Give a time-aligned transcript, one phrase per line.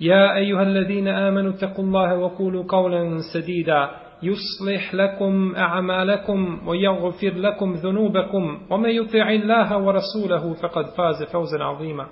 [0.00, 3.90] يا أيها الذين آمنوا اتقوا الله وقولوا قولا سديدا.
[4.22, 8.58] يصلح لكم أعمالكم ويغفر لكم ذنوبكم.
[8.70, 12.06] ومن يطع الله ورسوله فقد فاز فوزا عظيما.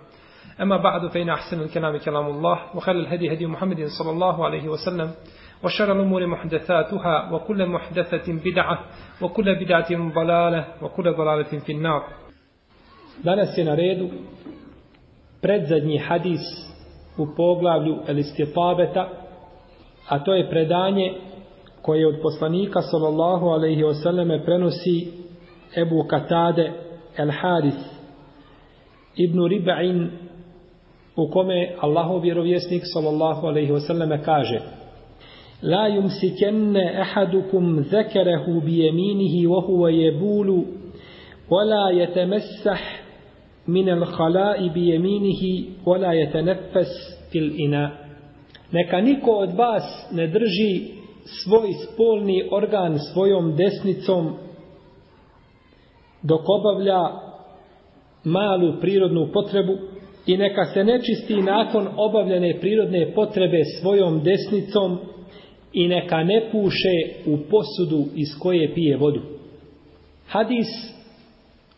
[0.62, 5.11] أما بعد فإن أحسن الكلام كلام الله وخير الهدي هدي محمد صلى الله عليه وسلم
[5.64, 8.78] وشر الأمور محدثاتها وكل محدثة بدعة
[9.22, 12.03] وكل بدعة ضلالة وكل ضلالة في النار.
[13.25, 14.11] Danas je na redu
[16.09, 16.73] hadis
[17.17, 19.09] u poglavlju El Istitabeta,
[20.09, 21.14] a to je predanje
[21.81, 25.08] koje od poslanika sallallahu alaihi wasallame prenosi
[25.78, 26.72] Ebu Katade
[27.17, 28.00] El Haris
[29.16, 30.09] ibn Riba'in
[31.16, 34.59] u kome Allahov vjerovjesnik sallallahu alaihi wasallame kaže
[35.62, 40.64] La yumsikenne ahadukum zekerahu bi jeminihi wa huwa jebulu
[41.52, 43.02] ولا يتمسح
[43.67, 46.93] min al khala'i bi yaminihi wa la yatanaffas
[47.33, 47.91] fil ina
[48.73, 54.37] neka niko od vas ne drži svoj spolni organ svojom desnicom
[56.23, 57.01] dok obavlja
[58.25, 59.73] malu prirodnu potrebu
[60.27, 64.99] i neka se ne čisti nakon obavljene prirodne potrebe svojom desnicom
[65.72, 66.97] i neka ne puše
[67.27, 69.21] u posudu iz koje pije vodu.
[70.27, 70.67] Hadis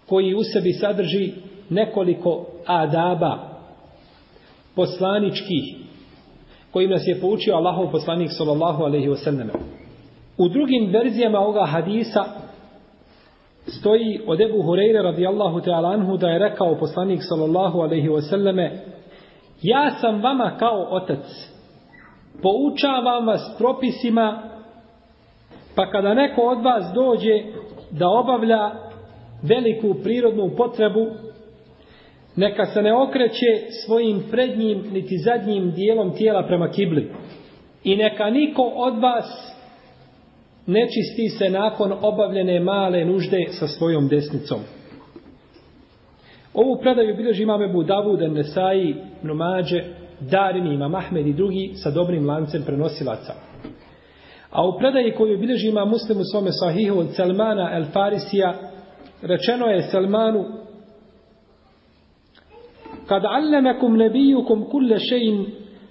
[0.07, 1.33] koji u sebi sadrži
[1.71, 3.39] nekoliko adaba
[4.77, 5.87] poslaničkih
[6.73, 9.49] kojim nas je poučio Allahov poslanik sallallahu alaihi wasallam.
[10.39, 12.25] U drugim verzijama ovoga hadisa
[13.67, 18.71] stoji od Ebu Hureyre radijallahu ta'ala anhu da je rekao poslanik sallallahu alaihi wasallam
[19.63, 21.25] ja sam vama kao otac
[22.43, 24.43] poučavam vas propisima
[25.75, 27.45] pa kada neko od vas dođe
[27.91, 28.71] da obavlja
[29.43, 31.07] veliku prirodnu potrebu,
[32.37, 33.47] neka se ne okreće
[33.85, 37.11] svojim prednjim niti zadnjim dijelom tijela prema kibli.
[37.85, 39.57] I neka niko od vas
[40.67, 44.59] ne čisti se nakon obavljene male nužde sa svojom desnicom.
[46.55, 49.85] Ovu predaju bilježi imam Ebu Davud, Nesai, Numađe,
[50.21, 53.35] Darini, Imam Ahmed i drugi sa dobrim lancem prenosilaca.
[54.51, 58.55] A u predaji koju bilježi ima muslim u svome sahihu od Salmana El Farisija,
[59.23, 60.66] rečeno je Salmanu
[63.09, 65.47] kad allamakum nabiyukum kulle še'in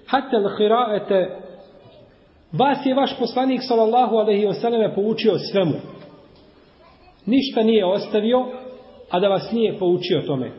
[0.06, 1.26] hatta al-qira'ata
[2.52, 5.74] vas je vaš poslanik sallallahu alaihi ve selleme poučio svemu.
[7.26, 8.46] Ništa nije ostavio
[9.10, 10.50] a da vas nije poučio tome.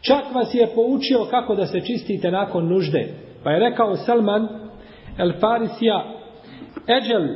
[0.00, 3.08] Čak vas je poučio kako da se čistite nakon nužde.
[3.44, 4.48] Pa je rekao Salman
[5.18, 6.02] el-Farisija
[6.98, 7.28] eđel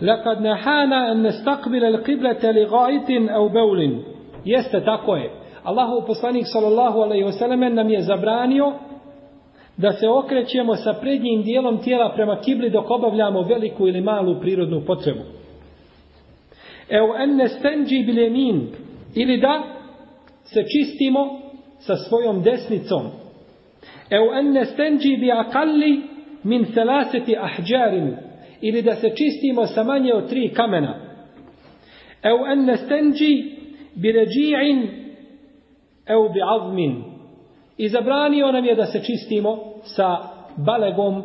[0.00, 4.02] lekad nahana en nestakbile l'kiblete li gaitin au beulin.
[4.44, 5.41] Jeste tako je.
[5.64, 8.72] Allahov poslanik sallallahu alejhi ve sellem nam je zabranio
[9.76, 14.82] da se okrećemo sa prednjim dijelom tijela prema kibli dok obavljamo veliku ili malu prirodnu
[14.86, 15.20] potrebu.
[16.88, 18.68] Evo enne stenđi bilemin
[19.14, 19.62] ili da
[20.44, 21.40] se čistimo
[21.78, 23.02] sa svojom desnicom.
[24.10, 26.02] Evo enne stenđi bi akalli
[26.44, 28.16] min selaseti ahđarin
[28.60, 31.00] ili da se čistimo sa manje od tri kamena.
[32.22, 33.44] Evo enne stenđi
[33.94, 35.01] bi ređi'in
[36.06, 37.04] Eu bi azmin.
[37.76, 40.18] I zabranio nam je da se čistimo sa
[40.56, 41.22] balegom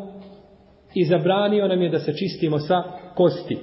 [0.93, 2.83] i zabranio nam je da se čistimo sa
[3.15, 3.57] kosti.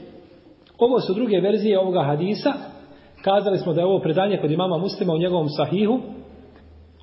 [0.78, 2.52] Ovo su druge verzije ovoga hadisa.
[3.22, 6.00] Kazali smo da je ovo predanje kod imama muslima u njegovom sahihu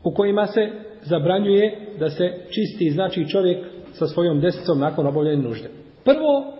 [0.03, 0.71] u kojima se
[1.01, 5.69] zabranjuje da se čisti znači čovjek sa svojom desicom nakon obavljene nužde.
[6.03, 6.53] Prvo,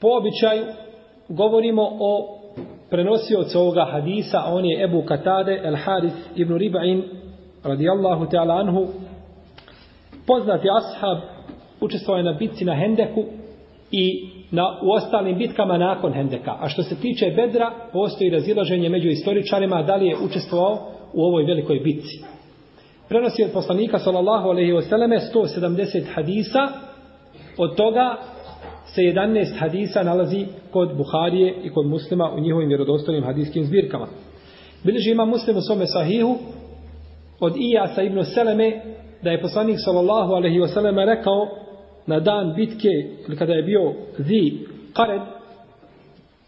[0.00, 0.64] po običaju
[1.28, 2.39] govorimo o
[2.90, 7.02] prenosioca ovoga hadisa, a on je Ebu Katade el Harith ibn Riba'in
[7.64, 8.86] radijallahu ta'ala anhu
[10.26, 11.18] poznati ashab
[11.80, 13.24] učestvao je na bitci na Hendeku
[13.90, 16.56] i na, u ostalim bitkama nakon Hendeka.
[16.60, 20.78] A što se tiče Bedra, postoji razilaženje među istoričarima da li je učestvovao
[21.12, 22.24] u ovoj velikoj bitci.
[23.08, 26.68] Prenosi od poslanika sallallahu alejhi ve selleme 170 hadisa,
[27.58, 28.16] od toga
[28.94, 34.06] se 11 hadisa nalazi kod Buharije i kod Muslima u njihovim vjerodostojnim hadijskim zbirkama.
[34.84, 36.38] Bilježi ima Muslim u svome sahihu
[37.40, 38.82] od Ijasa ibn Seleme
[39.22, 41.48] da je poslanik sallallahu alejhi ve selleme rekao
[42.06, 42.88] na dan bitke
[43.28, 44.52] ili kada je bio zi
[44.92, 45.22] kared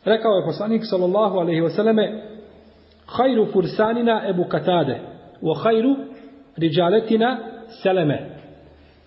[0.04, 2.22] rekao je poslanik sallallahu alejhi ve selleme
[3.06, 5.00] khairu fursanina Ebu Katade
[5.42, 5.96] wa hajru
[6.56, 7.38] riđaletina
[7.82, 8.30] Seleme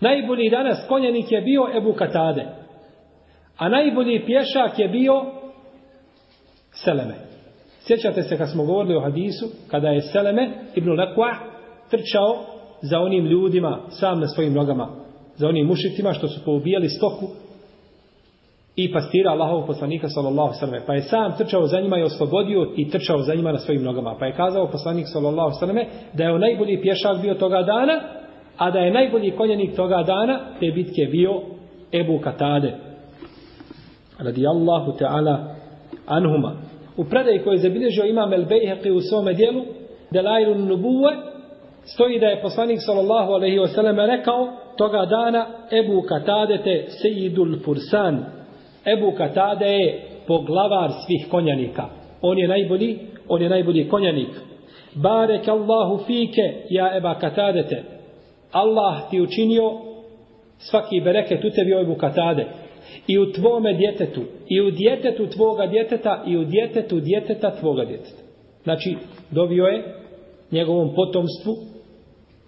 [0.01, 2.45] najbolji danas konjenik je bio Ebu Katade
[3.57, 5.25] a najbolji pješak je bio
[6.71, 7.15] Seleme.
[7.79, 11.35] Sjećate se kad smo govorili o hadisu kada je Seleme ibn Lekwa
[11.89, 12.45] trčao
[12.81, 15.05] za onim ljudima sam na svojim nogama
[15.35, 17.27] za onim mušitima što su poubijali stoku
[18.75, 20.81] i pastira Allahov poslanika sallallahu sallam.
[20.87, 24.15] Pa je sam trčao za njima i oslobodio i trčao za njima na svojim nogama.
[24.19, 25.77] Pa je kazao poslanik sallallahu sallam
[26.13, 28.01] da je on najbolji pješak bio toga dana
[28.57, 31.41] a da je najbolji konjenik toga dana te bitke bio
[31.93, 32.84] Ebu Katade
[34.19, 35.55] radi Allahu ta'ala
[36.05, 36.55] anhuma.
[36.97, 39.65] U predaji koji je zabilježio imam El Bejheqi u svome dijelu
[40.11, 41.11] Delailun Nubuwe
[41.85, 44.47] stoji da je poslanik sallallahu alaihi wasallam rekao
[44.77, 48.25] toga dana Ebu Katade te Sejidul Fursan.
[48.85, 51.85] Ebu Katade je poglavar svih konjanika.
[52.21, 54.29] On je najbolji on je najbolji konjanik.
[54.95, 57.83] Barek Allahu fike ja Eba Katadete
[58.51, 59.71] Allah ti učinio
[60.57, 62.45] svaki bereket u tebi o Ebu Katade
[63.07, 68.21] i u tvome djetetu i u djetetu tvoga djeteta i u djetetu djeteta tvoga djeteta
[68.63, 68.95] znači
[69.31, 69.95] dovio je
[70.51, 71.55] njegovom potomstvu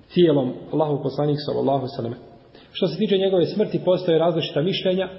[0.07, 2.13] cijelom Allahu poslanik sallallahu sallam.
[2.71, 5.09] Što se tiče njegove smrti, postoje različita mišljenja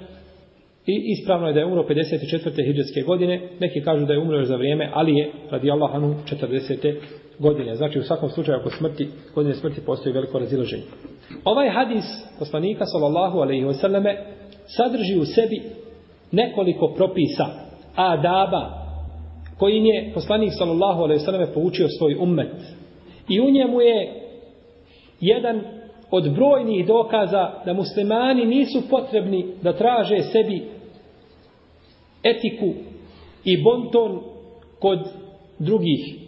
[0.85, 2.65] i ispravno je da je umro 54.
[2.65, 3.49] hijđarske godine.
[3.59, 6.95] Neki kažu da je umro za vrijeme, ali je radi Allahanu 40.
[7.39, 7.75] godine.
[7.75, 10.83] Znači u svakom slučaju ako smrti, godine smrti postoji veliko razilaženje.
[11.43, 12.05] Ovaj hadis
[12.39, 14.15] poslanika sallallahu alaihi wasallame
[14.77, 15.61] sadrži u sebi
[16.31, 17.45] nekoliko propisa,
[17.95, 18.79] adaba,
[19.57, 22.55] kojim je poslanik sallallahu alaihi selleme poučio svoj ummet.
[23.29, 24.13] I u njemu je
[25.21, 25.61] jedan
[26.11, 30.67] od brojnih dokaza da muslimani nisu potrebni da traže sebi
[32.23, 32.73] etiku
[33.43, 34.21] i bonton
[34.79, 34.99] kod
[35.59, 36.19] drugih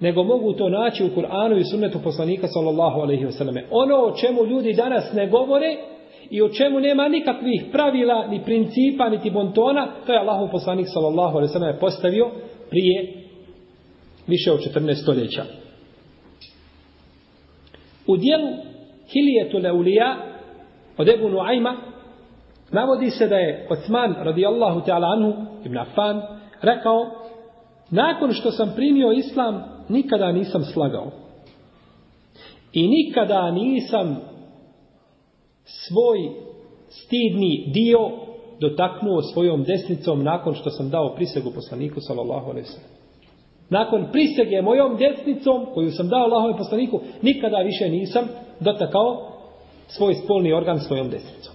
[0.00, 3.62] nego mogu to naći u Kur'anu i sunnetu poslanika sallallahu alaihi wasallam.
[3.70, 5.76] Ono o čemu ljudi danas ne govore
[6.30, 11.38] i o čemu nema nikakvih pravila, ni principa, niti bontona, to je Allahu poslanik sallallahu
[11.38, 12.30] alaihi je postavio
[12.70, 13.12] prije
[14.26, 15.44] više od 14 stoljeća.
[18.06, 18.48] U dijelu
[19.12, 20.16] Hilijetu Leulija
[20.96, 21.76] od Ebu Nuajma
[22.72, 25.32] navodi se da je Osman radijallahu ta'ala anhu
[25.64, 26.22] ibn Affan
[26.62, 27.10] rekao
[27.90, 31.10] nakon što sam primio islam nikada nisam slagao
[32.72, 34.20] i nikada nisam
[35.68, 36.18] svoj
[36.88, 38.10] stidni dio
[38.60, 42.90] dotaknuo svojom desnicom nakon što sam dao prisegu poslaniku sallallahu alejhi ve sellem.
[43.70, 48.24] nakon prisege mojom desnicom koju sam dao Allahove poslaniku, nikada više nisam
[48.60, 49.32] dotakao
[49.86, 51.54] svoj spolni organ svojom desnicom.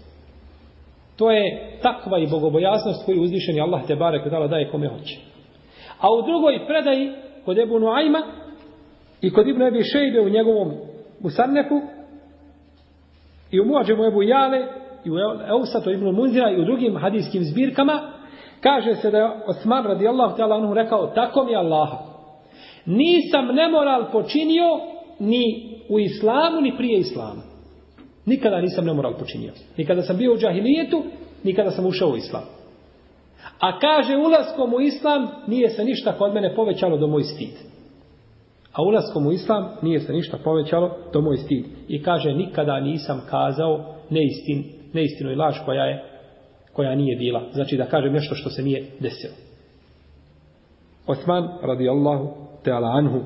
[1.16, 5.20] To je takva i bogobojasnost koju uzvišeni Allah te barek dala daje kome hoće.
[6.00, 7.12] A u drugoj predaji
[7.46, 8.22] kod Ebu Nuajma
[9.22, 10.72] i kod Ibn Ebi Šejbe u njegovom
[11.20, 11.82] Musannefu
[13.54, 14.68] i u Muadžemu Ebu Jale
[15.06, 15.16] i u
[15.50, 18.14] Eusatu Ibn Munzira i u drugim hadijskim zbirkama
[18.64, 21.98] Kaže se da je Osman radijallahu ta'ala anhu rekao, tako mi Allaha.
[22.86, 24.80] Nisam nemoral počinio
[25.20, 27.42] ni u islamu, ni prije islama.
[28.26, 29.52] Nikada nisam nemoral počinio.
[29.78, 31.04] Nikada sam bio u džahilijetu,
[31.44, 32.44] nikada sam ušao u islam.
[33.60, 37.73] A kaže, ulaskom u islam nije se ništa kod mene povećalo do moj stid.
[38.74, 41.66] A ulaskom u islam nije se ništa povećalo to moj stid.
[41.88, 44.64] I kaže, nikada nisam kazao neistin,
[44.94, 46.04] neistinu i laž koja je
[46.74, 47.42] koja nije bila.
[47.54, 49.34] Znači da kažem nešto što se nije desilo.
[51.08, 52.28] Osman radijallahu
[52.66, 53.20] ta'ala anhu.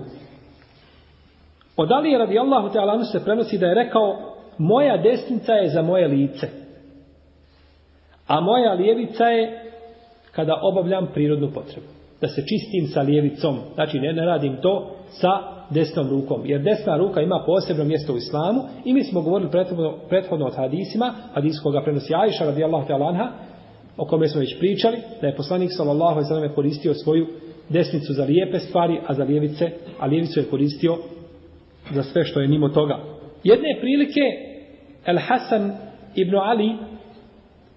[1.77, 4.17] Od Ali radijallahu ta'ala anhu se prenosi da je rekao
[4.57, 6.47] moja desnica je za moje lice.
[8.27, 9.71] A moja lijevica je
[10.31, 11.87] kada obavljam prirodnu potrebu.
[12.21, 13.59] Da se čistim sa lijevicom.
[13.73, 15.29] Znači ne, ne radim to sa
[15.69, 16.41] desnom rukom.
[16.45, 20.55] Jer desna ruka ima posebno mjesto u islamu i mi smo govorili prethodno, prethodno od
[20.55, 23.31] hadisima, hadis koga prenosi Ajša radijallahu ta'ala anha,
[23.97, 27.27] o kome smo već pričali, da je poslanik sallallahu alejhi ve koristio svoju
[27.69, 30.97] desnicu za lijepe stvari, a za lijevice, a lijevicu je koristio
[31.93, 32.99] za sve što je mimo toga.
[33.43, 34.21] Jedne prilike
[35.05, 35.71] El Hasan
[36.15, 36.75] ibn Ali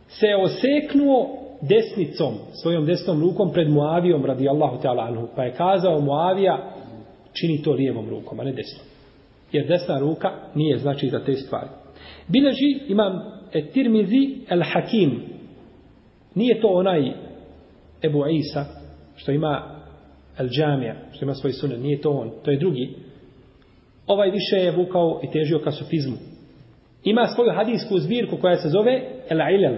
[0.08, 5.28] se oseknuo desnicom, svojom desnom rukom pred Muavijom radijallahu ta'ala anhu.
[5.36, 6.70] Pa je kazao Muavija,
[7.32, 8.86] čini to lijevom rukom, a ne desnom.
[9.52, 11.68] Jer desna ruka nije znači za te stvari.
[12.28, 13.20] Bileži imam
[13.72, 15.22] Tirmizi el Hakim.
[16.34, 17.12] Nije to onaj
[18.02, 18.64] Ebu Isa,
[19.16, 19.80] što ima
[20.38, 21.80] El Džamija, što ima svoj sunet.
[21.80, 22.94] Nije to on, to je drugi.
[24.06, 26.16] Ovaj više je vukao i težio ka sufizmu.
[27.04, 29.76] Ima svoju hadijsku zbirku koja se zove El Ilel.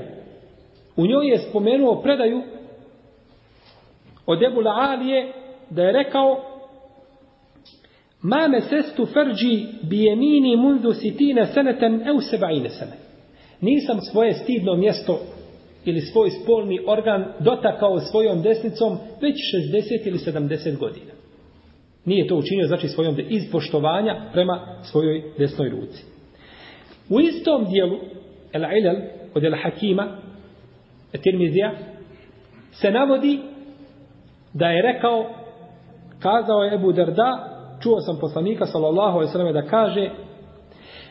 [0.97, 2.43] U njoj je spomenuo predaju
[4.27, 5.33] od Ebu La'alije
[5.71, 6.52] da je rekao
[8.23, 12.93] Ma me sestu frđi bijemini mundu sitine seneten eu sebaine sene.
[13.61, 15.21] Nisam svoje stidno mjesto
[15.85, 19.37] ili svoj spolni organ dotakao svojom desnicom već
[19.73, 21.13] 60 ili 70 godina.
[22.05, 26.05] Nije to učinio znači svojom de, iz poštovanja prema svojoj desnoj ruci.
[27.11, 27.99] U istom dijelu
[28.53, 28.97] El Ilal
[29.35, 30.19] od El Hakima
[31.23, 31.73] Tirmizija
[32.73, 33.41] se navodi
[34.55, 35.35] da je rekao
[36.19, 37.52] kazao je Ebu Darda
[37.83, 40.11] čuo sam poslanika sallallahu alejhi ve selleme da kaže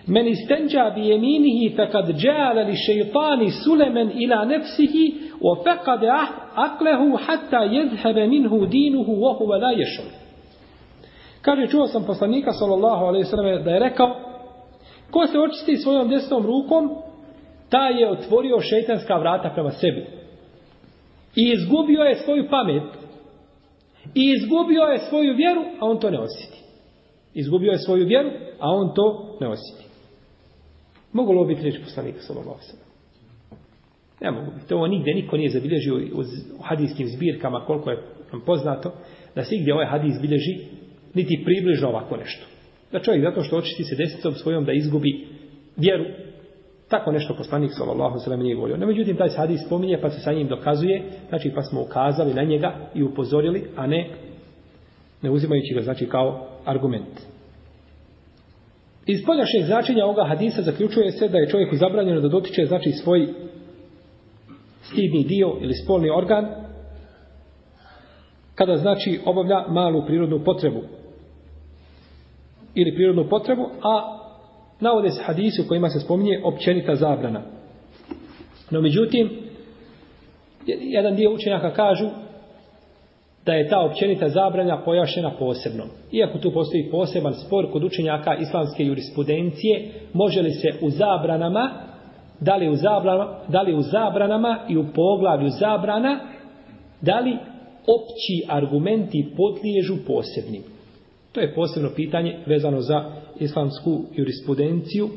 [0.08, 7.18] Men istenđa bi yeminihi faqad džale li šeitani sulaman ila nafsihi wa faqad ah-, aqlahu
[7.26, 10.10] hatta jezhebe minhu dinuhu wa huwa la yashur.
[11.42, 14.16] Kaže čuo sam poslanika sallallahu alejhi ve selleme da je rekao
[15.12, 16.90] ko se očisti svojom desnom rukom
[17.70, 20.06] taj je otvorio šejtanska vrata prema sebi.
[21.36, 22.84] I izgubio je svoju pamet.
[24.16, 26.61] I izgubio je svoju vjeru, a on to ne osjeti.
[27.34, 29.86] Izgubio je svoju vjeru, a on to ne osjeti.
[31.14, 32.92] Mogu li ovo biti reći poslanika sallallahu sallam?
[34.22, 34.74] Ne mogu biti.
[34.74, 35.96] Ovo nigde niko nije zabilježio
[36.60, 38.94] u hadijskim zbirkama koliko je nam poznato
[39.36, 40.58] da se igdje ovaj hadijs bilježi
[41.14, 42.46] niti približno ovako nešto.
[42.92, 45.28] Da čovjek zato što očisti se desnicom svojom da izgubi
[45.78, 46.06] vjeru,
[46.90, 48.78] tako nešto poslanik sallallahu alejhi nije govorio.
[48.78, 52.44] No međutim taj hadis spominje pa se sa njim dokazuje, znači pa smo ukazali na
[52.44, 54.10] njega i upozorili, a ne
[55.22, 57.22] ne uzimajući ga znači kao argument.
[59.06, 63.28] Iz poljašnjeg značenja ovoga hadisa zaključuje se da je čovjeku zabranjeno da dotiče znači svoj
[64.82, 66.48] stidni dio ili spolni organ
[68.56, 70.82] kada znači obavlja malu prirodnu potrebu
[72.76, 74.18] ili prirodnu potrebu, a
[74.80, 77.42] navode se hadisi u kojima se spominje općenita zabrana.
[78.72, 79.30] No međutim,
[80.66, 82.10] jedan dio učenjaka kažu
[83.46, 85.84] da je ta općenita zabranja pojašena posebno.
[86.12, 91.72] Iako tu postoji poseban spor kod učenjaka islamske jurisprudencije, može li se u zabranama,
[92.40, 96.20] da li u zabranama, da li u zabranama i u poglavlju zabrana,
[97.02, 97.38] da li
[97.82, 100.64] opći argumenti podliježu posebnim.
[101.32, 105.10] To je posebno pitanje vezano za islamsku jurisprudenciju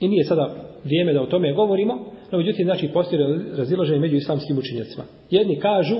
[0.00, 0.54] i nije sada
[0.84, 1.94] vrijeme da o tome govorimo,
[2.32, 3.22] no međutim znači postoji
[3.56, 5.04] razilaženje među islamskim učenjacima.
[5.30, 5.96] Jedni kažu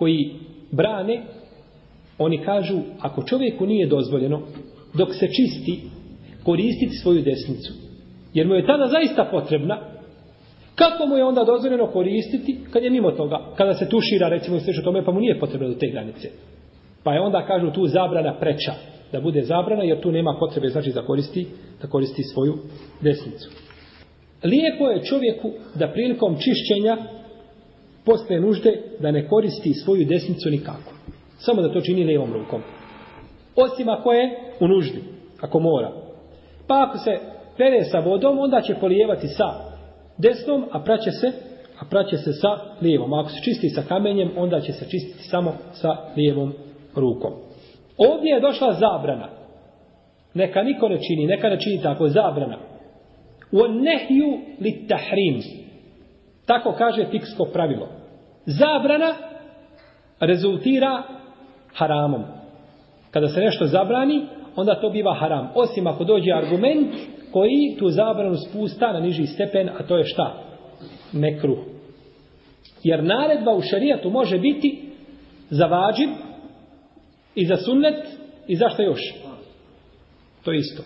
[0.00, 0.30] koji
[0.70, 1.22] brane,
[2.18, 4.42] oni kažu, ako čovjeku nije dozvoljeno,
[4.94, 5.80] dok se čisti,
[6.44, 7.72] koristiti svoju desnicu,
[8.34, 9.78] jer mu je tada zaista potrebna,
[10.74, 14.60] kako mu je onda dozvoljeno koristiti kad je mimo toga, kada se tušira, recimo i
[14.60, 16.28] sveče tome, pa mu nije potrebno do te granice.
[17.04, 18.72] Pa je onda, kažu, tu zabrana preča,
[19.12, 21.46] da bude zabrana, jer tu nema potrebe, znači, da koristi,
[21.82, 22.54] da koristi svoju
[23.00, 23.50] desnicu.
[24.44, 27.19] Lijepo je čovjeku da prilikom čišćenja
[28.10, 30.92] posle nužde da ne koristi svoju desnicu nikako.
[31.38, 32.62] Samo da to čini lijevom rukom.
[33.56, 35.02] Osim ako je u nuždi,
[35.40, 35.92] ako mora.
[36.66, 37.18] Pa ako se
[37.56, 39.48] pere sa vodom, onda će polijevati sa
[40.18, 41.32] desnom, a praće se,
[41.78, 42.48] a praće se sa
[42.80, 43.12] lijevom.
[43.12, 46.52] A ako se čisti sa kamenjem, onda će se čistiti samo sa lijevom
[46.94, 47.32] rukom.
[47.98, 49.28] Ovdje je došla zabrana.
[50.34, 52.58] Neka niko ne čini, neka ne čini tako, zabrana.
[53.52, 55.40] U nehju li tahrim.
[56.46, 57.99] Tako kaže fiksko pravilo.
[58.58, 59.14] Zabrana
[60.20, 61.02] rezultira
[61.74, 62.24] haramom.
[63.10, 64.26] Kada se nešto zabrani,
[64.56, 65.50] onda to biva haram.
[65.54, 66.94] Osim ako dođe argument
[67.32, 70.34] koji tu zabranu spusta na niži stepen, a to je šta?
[71.12, 71.58] Mekruh.
[72.82, 74.82] Jer naredba u šarijatu može biti
[75.50, 76.10] za vađib
[77.34, 78.06] i za sunnet
[78.46, 79.00] i za što još?
[80.44, 80.82] To je isto.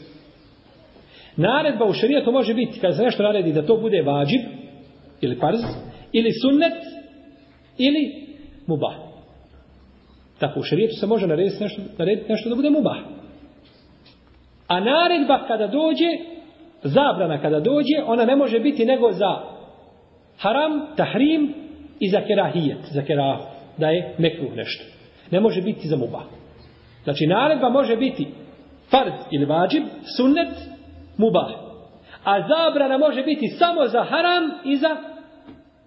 [1.36, 4.40] Naredba u šarijatu može biti, kada se nešto naredi da to bude vađib,
[5.20, 5.60] ili parz,
[6.12, 7.03] ili sunnet,
[7.78, 8.26] ili
[8.66, 8.94] mubah.
[10.38, 12.96] Tako u šarijetu se može narediti nešto, narediti nešto da bude mubah.
[14.68, 16.08] A naredba kada dođe,
[16.82, 19.40] zabrana kada dođe, ona ne može biti nego za
[20.38, 21.54] haram, tahrim
[22.00, 23.42] i za kerahijet, za kerahu,
[23.78, 24.84] da je mekruh nešto.
[25.30, 26.22] Ne može biti za mubah.
[27.04, 28.26] Znači naredba može biti
[28.90, 29.82] fard ili vađib,
[30.16, 30.54] sunnet,
[31.16, 31.50] mubah.
[32.24, 34.96] A zabrana može biti samo za haram i za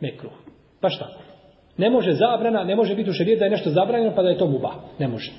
[0.02, 0.32] mekruh.
[0.82, 1.22] Baš tako.
[1.77, 4.39] Ne može zabrana, ne može biti u šarijetu da je nešto zabranjeno pa da je
[4.39, 4.73] to mubah.
[4.99, 5.33] Ne može.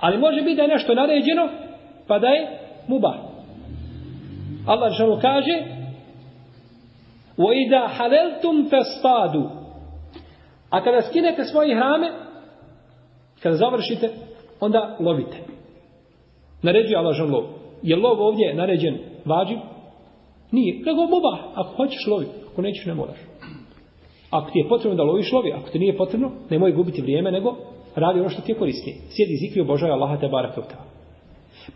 [0.00, 1.48] Ali može biti da je nešto naređeno
[2.06, 3.14] pa da je mubah.
[4.66, 5.78] Allah želo kaže
[7.38, 9.48] وَإِذَا حَلَلْتُمْ فَاسْفَادُ
[10.70, 12.12] A kada skinete svoje hrame,
[13.42, 14.10] kada završite,
[14.60, 15.36] onda lovite.
[16.62, 17.44] Naređuje Allah želo lov.
[17.82, 19.58] Je lov ovdje naređen vađiv?
[20.52, 20.82] Nije.
[20.86, 21.38] Nego mubah.
[21.54, 23.18] Ako hoćeš lovi, ako nećeš ne moraš.
[24.33, 25.51] Ako ti je potrebno da loviš, lovi.
[25.51, 27.55] Ako ti nije potrebno, nemoj gubiti vrijeme, nego
[27.95, 28.95] radi ono što ti je korisnije.
[28.97, 30.55] Sjedi zikri obožaj Allaha te barak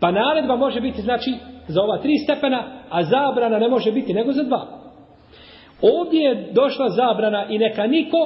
[0.00, 1.34] Pa naredba može biti, znači,
[1.68, 4.66] za ova tri stepena, a zabrana ne može biti nego za dva.
[5.82, 8.16] Ovdje je došla zabrana i neka niko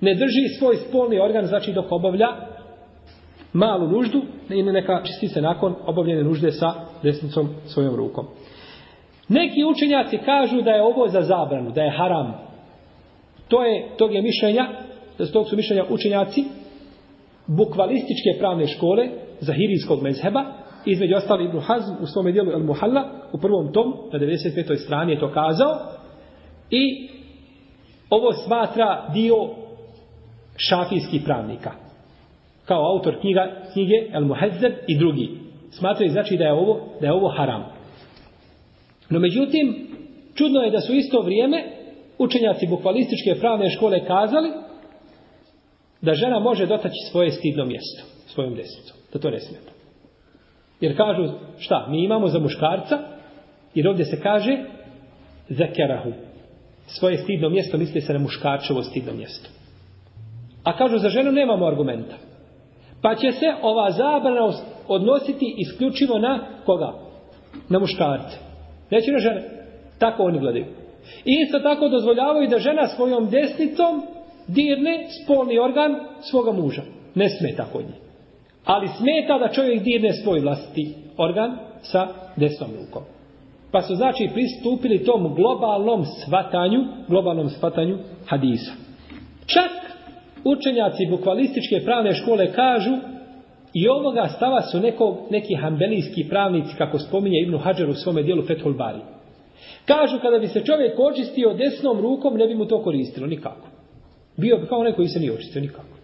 [0.00, 2.28] ne drži svoj spolni organ, znači dok obavlja
[3.52, 8.26] malu nuždu i neka čisti se nakon obavljene nužde sa desnicom svojom rukom.
[9.28, 12.43] Neki učenjaci kažu da je ovo za zabranu, da je haram.
[13.48, 14.68] To je, tog je mišljenja,
[15.18, 16.44] da tog su mišljenja učenjaci
[17.46, 19.08] bukvalističke pravne škole
[19.40, 20.44] zahirijskog mezheba,
[20.86, 24.76] između ostali Ibn Hazm u svome dijelu El Muhalla, u prvom tom, na 95.
[24.76, 25.78] strani je to kazao,
[26.70, 27.08] i
[28.10, 29.34] ovo smatra dio
[30.56, 31.72] šafijskih pravnika,
[32.64, 35.30] kao autor knjiga, knjige El Muhezzeb i drugi.
[35.70, 37.64] Smatraju znači da je ovo, da je ovo haram.
[39.10, 39.88] No međutim,
[40.34, 41.64] čudno je da su isto vrijeme
[42.18, 44.50] učenjaci bukvalističke pravne škole kazali
[46.02, 48.96] da žena može dotaći svoje stidno mjesto svojom desnicom.
[49.12, 49.72] Da to ne smeta.
[50.80, 51.22] Jer kažu,
[51.58, 52.98] šta, mi imamo za muškarca,
[53.74, 54.64] jer ovdje se kaže
[55.48, 56.12] zekerahu.
[56.86, 59.48] Svoje stidno mjesto misli se na muškarčevo stidno mjesto.
[60.64, 62.16] A kažu, za ženu nemamo argumenta.
[63.02, 64.52] Pa će se ova zabrana
[64.88, 66.92] odnositi isključivo na koga?
[67.68, 68.36] Na muškarce.
[68.90, 69.42] Neće na žene.
[69.98, 70.66] Tako oni gledaju.
[71.24, 74.02] I isto tako dozvoljavaju da žena svojom desnicom
[74.48, 75.94] dirne spolni organ
[76.30, 76.82] svoga muža.
[77.14, 77.96] Ne smeta kod nje.
[78.64, 83.02] Ali smeta da čovjek dirne svoj vlastiti organ sa desnom rukom.
[83.72, 88.72] Pa su znači pristupili tom globalnom svatanju, globalnom svatanju hadisa.
[89.46, 89.70] Čak
[90.44, 92.90] učenjaci bukvalističke pravne škole kažu
[93.74, 98.42] i ovoga stava su neko, neki hambelijski pravnici, kako spominje Ibnu Hadžar u svome dijelu
[98.42, 98.98] Fethul Bari.
[99.86, 103.68] Kažu kada bi se čovjek očistio desnom rukom, ne bi mu to koristilo nikako.
[104.36, 105.94] Bio bi kao onaj koji se nije očistio nikako.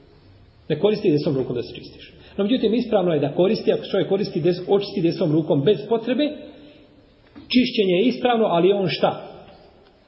[0.69, 2.13] Ne koristi desnom rukom da se čistiš.
[2.37, 6.31] No, međutim, ispravno je da koristi, ako čovjek koristi des, očisti desnom rukom bez potrebe,
[7.35, 9.27] čišćenje je ispravno, ali on šta?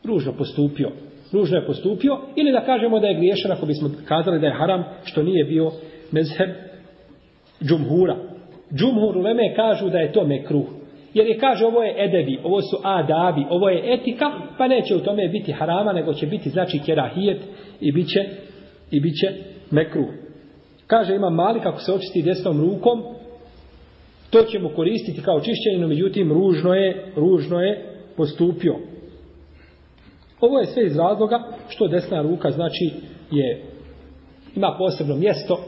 [0.04, 0.90] Ružno postupio.
[1.32, 4.84] Ružno je postupio, ili da kažemo da je griješan, ako bismo kazali da je haram,
[5.04, 5.70] što nije bio
[6.10, 6.50] mezheb
[7.62, 8.16] džumhura.
[8.74, 10.64] Džumhur u Leme kažu da je to mekruh.
[11.14, 15.00] Jer je kaže ovo je edebi, ovo su adabi, ovo je etika, pa neće u
[15.00, 17.42] tome biti harama, nego će biti znači kerahijet
[17.80, 18.24] i bit će,
[18.90, 19.32] i bit će
[19.70, 20.08] mekruh.
[20.86, 23.02] Kaže ima mali kako se očisti desnom rukom,
[24.30, 27.84] to će mu koristiti kao čišćenje, no međutim ružno je, ružno je
[28.16, 28.76] postupio.
[30.40, 32.90] Ovo je sve iz razloga što desna ruka znači
[33.30, 33.62] je
[34.56, 35.60] ima posebno mjesto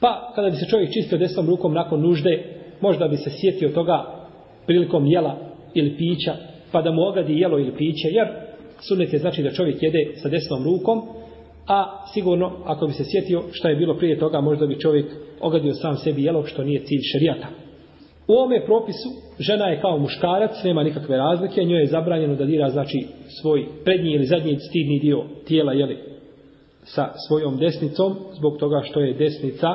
[0.00, 2.44] pa kada bi se čovjek čistio desnom rukom nakon nužde
[2.80, 4.21] možda bi se sjetio toga
[4.66, 5.36] prilikom jela
[5.74, 6.34] ili pića
[6.72, 8.28] pa da mu ogadi jelo ili piće jer
[8.88, 11.02] sunet je znači da čovjek jede sa desnom rukom
[11.66, 15.06] a sigurno ako bi se sjetio šta je bilo prije toga možda bi čovjek
[15.40, 17.46] ogadio sam sebi jelo što nije cilj šerijata.
[18.28, 22.70] U ovome propisu žena je kao muškarac, nema nikakve razlike, njoj je zabranjeno da dira
[22.70, 23.06] znači
[23.40, 25.98] svoj prednji ili zadnji stidni dio tijela jeli,
[26.84, 29.68] sa svojom desnicom zbog toga što je desnica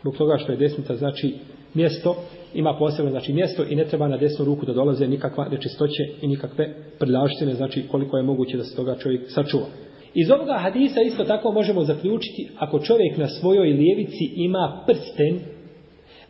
[0.00, 1.34] zbog toga što je desnica znači
[1.74, 2.16] mjesto
[2.54, 6.26] ima posebno znači mjesto i ne treba na desnu ruku da dolaze nikakva nečistoće i
[6.26, 9.66] nikakve prljavštine znači koliko je moguće da se toga čovjek sačuva.
[10.14, 15.40] Iz ovoga hadisa isto tako možemo zaključiti ako čovjek na svojoj lijevici ima prsten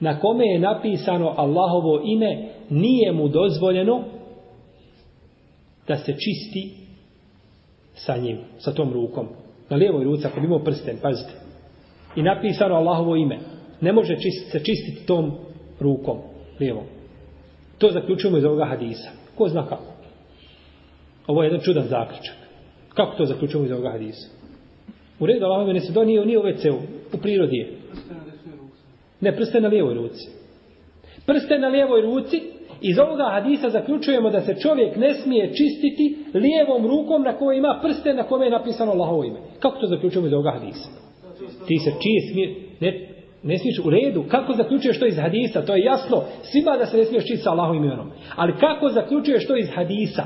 [0.01, 4.05] na kome je napisano Allahovo ime nije mu dozvoljeno
[5.89, 6.71] da se čisti
[7.95, 9.27] sa njim, sa tom rukom.
[9.69, 11.33] Na lijevoj ruci ako bi imao prsten, pazite.
[12.17, 13.39] I napisano Allahovo ime.
[13.83, 15.33] Ne može čist, se čistiti tom
[15.81, 16.19] rukom,
[16.61, 16.85] lijevom.
[17.79, 19.11] To zaključujemo iz ovoga hadisa.
[19.35, 19.93] Ko zna kako?
[21.27, 22.37] Ovo je jedan čudan zaključak.
[22.89, 24.29] Kako to zaključujemo iz ovoga hadisa?
[25.21, 26.79] U redu, Allah ne se donio, nije, nije u WC-u,
[27.17, 27.73] u prirodi je.
[29.21, 30.31] Ne, prste na lijevoj ruci.
[31.27, 32.41] Prste na lijevoj ruci,
[32.81, 37.81] iz ovoga hadisa zaključujemo da se čovjek ne smije čistiti lijevom rukom na kojoj ima
[37.83, 39.41] prste na kome je napisano Allahovo ime.
[39.61, 40.89] Kako to zaključujemo iz ovoga hadisa?
[41.67, 43.12] Ti se čije smije, ne,
[43.43, 44.25] ne smiješ u redu.
[44.29, 45.63] Kako zaključuješ to iz hadisa?
[45.63, 46.23] To je jasno.
[46.43, 48.11] Svima da se ne smiješ čiti sa Allahovim imenom.
[48.37, 50.25] Ali kako zaključuješ to iz hadisa?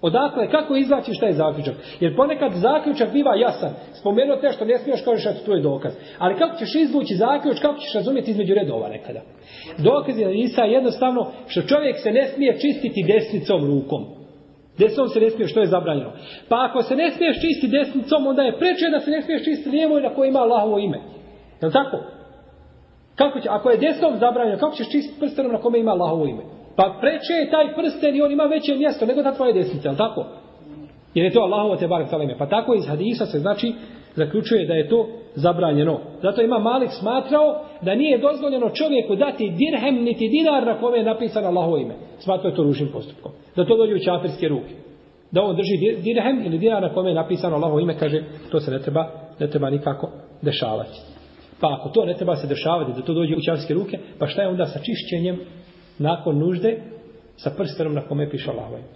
[0.00, 1.74] Odakle, kako izvlačiš taj je zaključak?
[2.00, 3.72] Jer ponekad zaključak biva jasan.
[3.92, 5.92] Spomenuo te što ne smiješ kažeš, eto, tu je dokaz.
[6.18, 9.20] Ali kako ćeš izvući zaključ, kako ćeš razumjeti između redova nekada?
[9.78, 14.04] Dokaz je Isa jednostavno što čovjek se ne smije čistiti desnicom rukom.
[14.78, 16.12] Desnom se ne smije što je zabranjeno.
[16.48, 19.70] Pa ako se ne smiješ čistiti desnicom, onda je preče da se ne smiješ čistiti
[19.70, 21.00] lijevoj na koje ima Allahovo ime.
[21.62, 21.96] Je tako?
[23.14, 26.42] Kako će, ako je desnom zabranjeno, kako ćeš čistiti prstenom na kome ima Allahovo ime?
[26.76, 29.96] Pa preče je taj prsten i on ima veće mjesto nego ta tvoja desnica, je
[29.96, 30.24] tako?
[31.14, 32.38] Jer je to Allahovo te barek ime.
[32.38, 33.72] Pa tako iz hadisa se znači
[34.14, 36.00] zaključuje da je to zabranjeno.
[36.22, 41.04] Zato ima Malik smatrao da nije dozvoljeno čovjeku dati dirhem niti dinar na kome je
[41.04, 41.94] napisano Allahovo ime.
[42.18, 43.32] Smatrao je to ružnim postupkom.
[43.56, 44.74] Da to dođe u čafirske ruke.
[45.30, 48.70] Da on drži dirhem ili dinar na kome je napisano Allahovo ime, kaže, to se
[48.70, 49.06] ne treba,
[49.40, 50.08] ne treba nikako
[50.42, 51.13] dešavati.
[51.64, 54.42] Pa ako to ne treba se dešavati, da to dođe u čavske ruke, pa šta
[54.42, 55.40] je onda sa čišćenjem
[55.98, 56.82] nakon nužde
[57.36, 58.86] sa prstenom na kome piše Allahovo ime?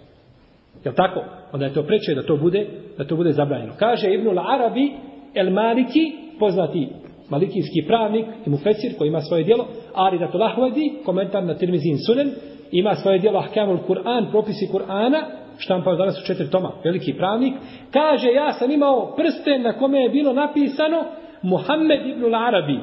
[0.85, 1.23] Jel tako?
[1.51, 3.73] Onda je to preče da to bude, da to bude zabranjeno.
[3.79, 4.91] Kaže Ibnul Arabi,
[5.35, 6.87] El Maliki, poznati
[7.29, 12.31] malikijski pravnik i mufesir koji ima svoje dijelo, Ari Datulahvadi, komentar na Tirmizin Sunen,
[12.71, 15.21] ima svoje dijelo Ahkamul Kur'an, propisi Kur'ana,
[15.57, 17.53] štampao danas u četiri toma, veliki pravnik,
[17.91, 21.05] kaže ja sam imao prsten na kome je bilo napisano
[21.41, 22.79] Muhammed ibn Arabi.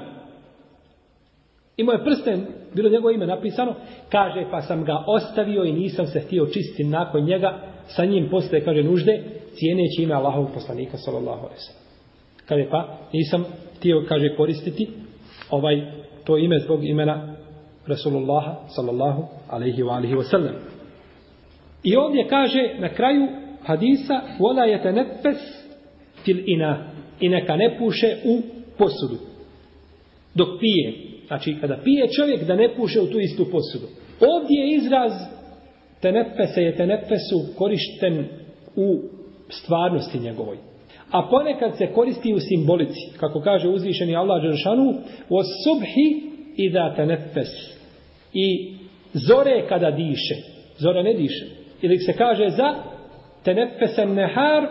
[1.77, 3.75] Imao je prsten, bilo njegovo ime napisano,
[4.09, 8.65] kaže pa sam ga ostavio i nisam se htio čistiti nakon njega, sa njim postoje,
[8.65, 9.23] kaže, nužde,
[9.55, 11.83] cijeneći ime Allahovog poslanika, sallallahu alaihi sallam.
[12.47, 13.45] Kaže, pa, nisam
[13.77, 14.89] htio, kaže, koristiti
[15.51, 15.93] ovaj,
[16.25, 17.35] to ime zbog imena
[17.87, 20.55] Rasulullaha, sallallahu alaihi wa alihi wa sallam.
[21.83, 23.29] I ovdje kaže, na kraju
[23.65, 25.35] hadisa, vola je te
[26.25, 28.43] til ina, i neka ne puše u
[28.79, 29.19] posudu.
[30.35, 30.95] Dok pije,
[31.27, 33.87] znači, kada pije čovjek, da ne puše u tu istu posudu.
[34.21, 35.13] Ovdje je izraz
[36.01, 38.25] tenepese je tenepesu korišten
[38.77, 38.99] u
[39.49, 40.57] stvarnosti njegovoj.
[41.11, 44.95] A ponekad se koristi u simbolici, kako kaže uzvišeni Allah Đeršanu,
[45.31, 46.23] o subhi
[46.57, 47.49] i da tenepes.
[48.33, 48.75] I
[49.13, 50.35] zore kada diše.
[50.79, 51.47] Zora ne diše.
[51.83, 52.75] Ili se kaže za
[53.45, 54.67] tenefesem nehar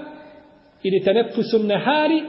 [0.88, 2.19] ili tenefusum nehari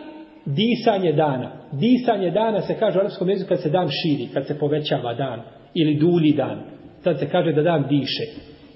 [0.45, 1.51] disanje dana.
[1.73, 5.42] Disanje dana se kaže u arabskom jeziku kad se dan širi, kad se povećava dan
[5.75, 6.59] ili dulji dan.
[7.05, 8.27] Tad se kaže da dan diše.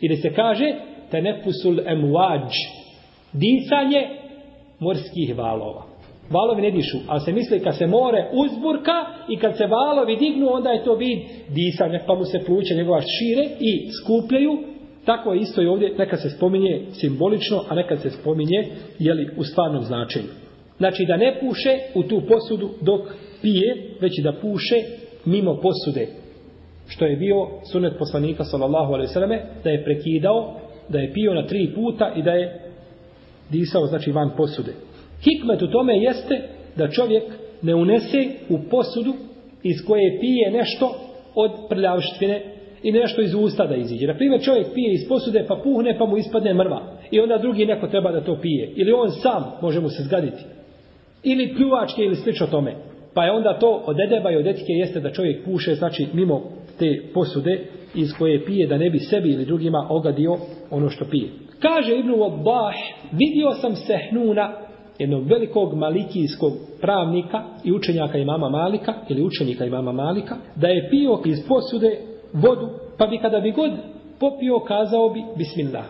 [0.01, 0.75] Ili se kaže
[1.11, 2.53] tenefusul emuađ.
[3.33, 4.09] Disanje
[4.79, 5.83] morskih valova.
[6.31, 10.47] Valovi ne dišu, ali se misli kad se more uzburka i kad se valovi dignu,
[10.51, 14.59] onda je to vid disanja, pa mu se pluće njegova šire i skupljaju.
[15.05, 19.45] Tako je isto i ovdje, neka se spominje simbolično, a neka se spominje jeli, u
[19.45, 20.29] stvarnom značenju.
[20.79, 23.01] Znači da ne puše u tu posudu dok
[23.43, 24.77] pije, već da puše
[25.25, 26.07] mimo posude
[26.89, 31.35] što je bio sunet poslanika sallallahu alejhi ve selleme da je prekidao da je pio
[31.35, 32.61] na tri puta i da je
[33.51, 34.73] disao znači van posude
[35.25, 37.23] hikmet u tome jeste da čovjek
[37.63, 39.15] ne unese u posudu
[39.63, 40.95] iz koje pije nešto
[41.35, 42.43] od prljavštine
[42.83, 44.07] i nešto iz usta da iziđe.
[44.07, 46.83] Na primjer, čovjek pije iz posude pa puhne pa mu ispadne mrva.
[47.11, 48.73] I onda drugi neko treba da to pije.
[48.77, 50.45] Ili on sam može mu se zgaditi.
[51.23, 52.75] Ili pljuvačke ili slično tome.
[53.15, 56.43] Pa je onda to od edeba i od etike jeste da čovjek puše, znači mimo
[56.79, 57.59] te posude
[57.95, 60.37] iz koje pije da ne bi sebi ili drugima ogadio
[60.71, 61.29] ono što pije.
[61.59, 62.75] Kaže Ibnu Wabbah,
[63.13, 64.53] vidio sam Sehnuna,
[64.99, 71.21] jednog velikog malikijskog pravnika i učenjaka imama Malika, ili učenika imama Malika, da je pio
[71.25, 73.73] iz posude vodu, pa bi kada bi god
[74.21, 75.85] popio, kazao bi Bismillah.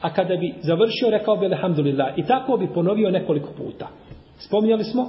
[0.00, 2.18] A kada bi završio, rekao bi Alhamdulillah.
[2.18, 3.88] I tako bi ponovio nekoliko puta.
[4.38, 5.08] Spominjali smo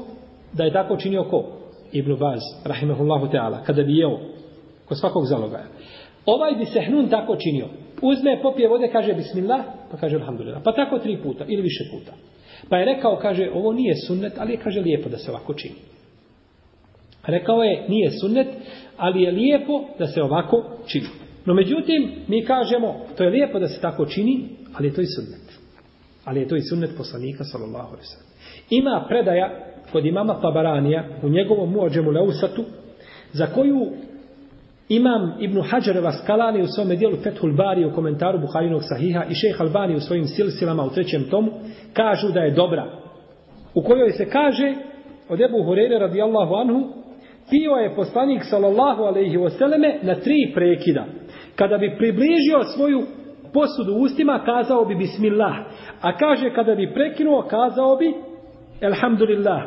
[0.54, 1.46] da je tako činio ko?
[1.92, 4.20] Ibn Baz, rahimahullahu ta'ala, kada bi jeo
[4.86, 5.66] kod svakog zalogaja.
[6.26, 7.68] Ovaj bi sehnun tako činio.
[8.02, 10.62] Uzme, popije vode, kaže bismillah, pa kaže alhamdulillah.
[10.64, 12.12] Pa tako tri puta ili više puta.
[12.70, 15.76] Pa je rekao, kaže, ovo nije sunnet, ali je, kaže, lijepo da se ovako čini.
[17.26, 18.48] Rekao je, nije sunnet,
[18.98, 21.08] ali je lijepo da se ovako čini.
[21.46, 25.06] No međutim, mi kažemo, to je lijepo da se tako čini, ali je to i
[25.06, 25.60] sunnet.
[26.26, 28.32] Ali je to i sunnet poslanika, sallallahu alaihi sallam.
[28.70, 29.50] Ima predaja
[29.92, 32.64] kod imama Tabaranija u njegovom muođemu Leusatu,
[33.34, 33.92] za koju
[34.90, 39.62] Imam Ibn Hajar Skalani u svome dijelu Fethul Bari u komentaru Buharinog sahiha i šejh
[39.62, 41.52] Albani u svojim silsilama u trećem tomu
[41.94, 42.86] kažu da je dobra.
[43.74, 44.74] U kojoj se kaže
[45.30, 47.01] od Ebu Hureyre radijallahu anhu
[47.52, 51.06] pio je poslanik sallallahu alejhi ve selleme na tri prekida.
[51.56, 53.02] Kada bi približio svoju
[53.54, 55.56] posudu ustima kazao bi bismillah.
[56.02, 58.14] A kaže kada bi prekinuo kazao bi
[58.82, 59.62] elhamdulillah.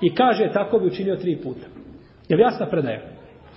[0.00, 1.66] I kaže tako bi učinio tri puta.
[2.28, 3.00] Je li jasna predaja?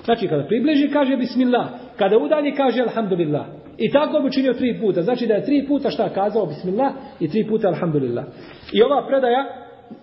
[0.05, 1.67] Znači, kada približi, kaže bismillah.
[1.97, 3.45] Kada udalji, kaže alhamdulillah.
[3.77, 5.01] I tako bi učinio tri puta.
[5.01, 8.25] Znači da je tri puta šta kazao bismillah i tri puta alhamdulillah.
[8.73, 9.45] I ova predaja,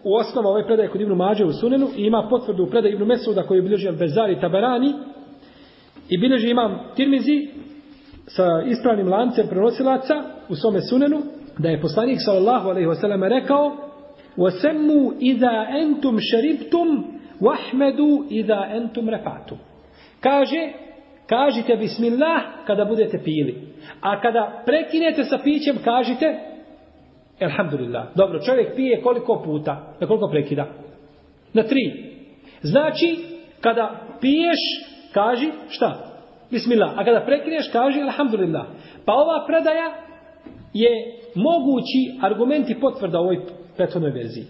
[0.04, 3.06] u osnovu ove predaje kod Ibnu Mađe u Sunenu i ima potvrdu u predaju Ibnu
[3.06, 4.92] Mesuda koji je Al-Bezari Tabarani
[6.08, 7.48] i bilježi imam Tirmizi
[8.26, 10.14] sa ispravnim lancem prenosilaca
[10.48, 11.22] u svome Sunenu
[11.58, 13.86] da je poslanik sallallahu alaihi wasallam rekao
[14.38, 16.88] وَسَمُّوا إِذَا أَنْتُمْ شَرِبْتُمْ
[17.40, 19.56] وَحْمَدُوا إِذَا أَنْتُمْ رَفَاتُمْ
[20.20, 20.72] Kaže,
[21.26, 23.54] kažite Bismillah kada budete pili.
[24.00, 26.55] A kada prekinete sa pićem, kažite
[27.40, 28.06] Alhamdulillah.
[28.14, 29.94] Dobro, čovjek pije koliko puta?
[30.00, 30.66] Na koliko prekida?
[31.52, 32.12] Na tri.
[32.62, 33.18] Znači,
[33.60, 34.58] kada piješ,
[35.12, 36.16] kaži šta?
[36.50, 36.98] Bismillah.
[36.98, 38.66] A kada prekineš, kaži Alhamdulillah.
[39.04, 39.92] Pa ova predaja
[40.72, 40.90] je
[41.34, 43.40] mogući argumenti potvrda u ovoj
[43.76, 44.44] prethodnoj verziji.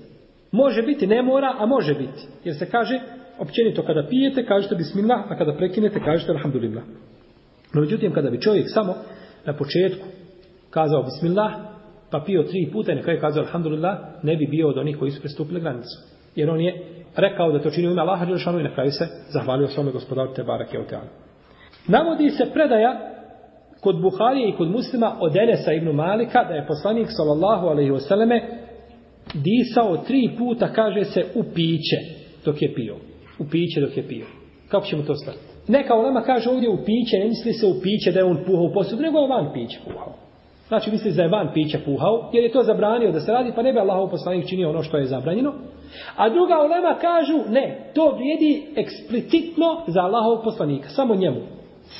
[0.53, 2.23] Može biti, ne mora, a može biti.
[2.45, 3.01] Jer se kaže,
[3.39, 6.85] općenito kada pijete, kažete bismillah, a kada prekinete, kažete alhamdulillah.
[7.75, 8.95] No, međutim, kada bi čovjek samo
[9.45, 10.07] na početku
[10.71, 11.53] kazao bismillah,
[12.11, 15.11] pa pio tri puta i na kraju kazao alhamdulillah, ne bi bio od onih koji
[15.11, 15.99] su prestupili granicu.
[16.37, 16.85] Jer on je
[17.17, 20.33] rekao da to čini u ime Allaha Đelšanu i na kraju se zahvalio svome gospodaru
[20.35, 21.09] Tebara Keoteanu.
[21.89, 23.17] Navodi se predaja
[23.81, 28.41] kod Buharije i kod muslima od Enesa ibn Malika da je poslanik sallallahu alaihi wasallame
[29.35, 31.97] disao tri puta, kaže se, u piće
[32.45, 32.97] dok je pio.
[33.39, 34.27] U piće dok je pio.
[34.69, 35.45] Kako ćemo to staviti?
[35.69, 38.65] Neka ulema kaže ovdje u piće, ne misli se u piće da je on puhao
[38.65, 40.26] u posudu, nego je van piće puhao.
[40.69, 43.63] Znači misli da je van pića puhao, jer je to zabranio da se radi, pa
[43.63, 45.53] ne bi Allahov poslanik činio ono što je zabranjeno.
[46.17, 51.41] A druga ulema kažu, ne, to vrijedi eksplicitno za Allahov poslanika, samo njemu.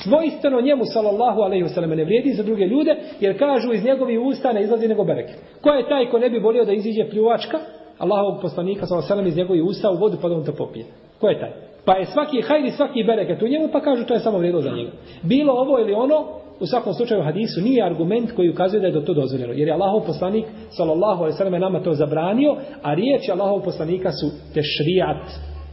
[0.03, 4.53] Svojstveno njemu, sallallahu alaihi wasallam, ne vrijedi za druge ljude, jer kažu iz njegovih usta
[4.53, 5.33] ne izlazi nego bereke.
[5.61, 7.59] Ko je taj ko ne bi volio da iziđe pljuvačka
[7.97, 10.85] Allahovog poslanika, sallallahu alaihi wasallam, iz njegovih usta u vodu pa da on to popije?
[11.19, 11.51] Ko je taj?
[11.85, 14.71] Pa je svaki hajdi, svaki bereket u njemu, pa kažu to je samo vrijedilo za
[14.71, 14.91] njega.
[15.23, 16.25] Bilo ovo ili ono,
[16.59, 19.53] u svakom slučaju hadisu nije argument koji ukazuje da je do to dozvoljeno.
[19.53, 24.27] Jer je Allahov poslanik, sallallahu alaihi sallam, nama to zabranio, a riječi Allahov poslanika su
[24.53, 25.23] tešrijat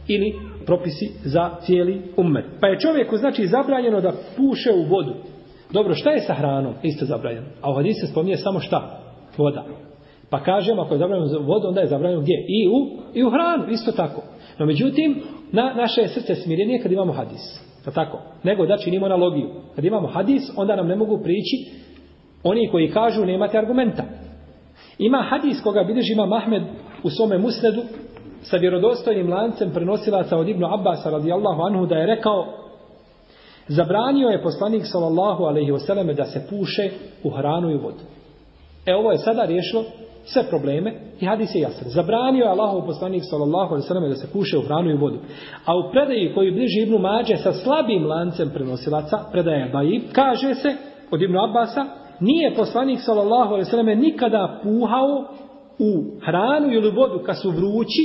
[0.07, 0.33] ili
[0.65, 2.45] propisi za cijeli ummet.
[2.61, 5.13] Pa je čovjeku znači zabranjeno da puše u vodu.
[5.71, 6.73] Dobro, šta je sa hranom?
[6.83, 7.47] Isto zabranjeno.
[7.61, 8.99] A u hadisu se spominje samo šta?
[9.37, 9.65] Voda.
[10.29, 12.45] Pa kažemo, ako je zabranjeno za vodu, onda je zabranjeno gdje?
[12.47, 14.23] I u, i u hranu, isto tako.
[14.59, 15.21] No međutim,
[15.51, 17.64] na, naše je srce smirenije kad imamo hadis.
[17.85, 18.19] Pa tako.
[18.43, 19.49] Nego da činimo analogiju.
[19.75, 21.85] Kad imamo hadis, onda nam ne mogu prići
[22.43, 24.03] oni koji kažu nemate argumenta.
[24.97, 26.63] Ima hadis koga bilježi ima Mahmed
[27.03, 27.81] u svome musnedu
[28.41, 32.45] sa vjerodostojnim lancem prenosilaca od Ibnu Abbasa radijallahu anhu da je rekao
[33.67, 36.89] zabranio je poslanik sallallahu alaihi wasallam da se puše
[37.23, 38.03] u hranu i vodu.
[38.85, 39.83] E ovo je sada riješilo
[40.25, 41.89] sve probleme i hadis je jasan.
[41.89, 45.17] Zabranio je Allahov poslanik sallallahu alejhi ve sellem da se puše u hranu i vodu.
[45.65, 50.75] A u predaji koju bliži Ibnu Mađe sa slabim lancem prenosilaca, predaje Baib, kaže se
[51.11, 51.85] od Ibnu Abasa,
[52.19, 55.25] nije poslanik sallallahu alejhi ve selleme nikada puhao
[55.79, 58.03] u hranu ili vodu kad su vrući,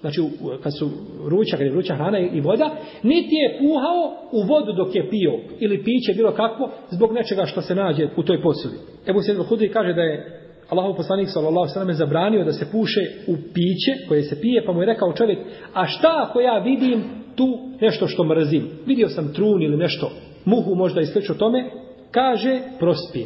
[0.00, 0.20] znači
[0.62, 0.88] kad su
[1.24, 2.70] vruća, kad je vruća hrana i voda,
[3.02, 7.60] niti je puhao u vodu dok je pio ili piće bilo kakvo zbog nečega što
[7.60, 8.74] se nađe u toj posudi.
[9.06, 12.70] Ebu Sjedil Hudri kaže da je Allahov poslanik sallallahu alejhi ve sellem zabranio da se
[12.72, 15.38] puše u piće koje se pije, pa mu je rekao čovjek:
[15.74, 17.04] "A šta ako ja vidim
[17.36, 18.68] tu nešto što mrzim?
[18.86, 20.10] Vidio sam trun ili nešto,
[20.44, 21.70] muhu možda i slično tome?"
[22.10, 23.24] Kaže: "Prospi.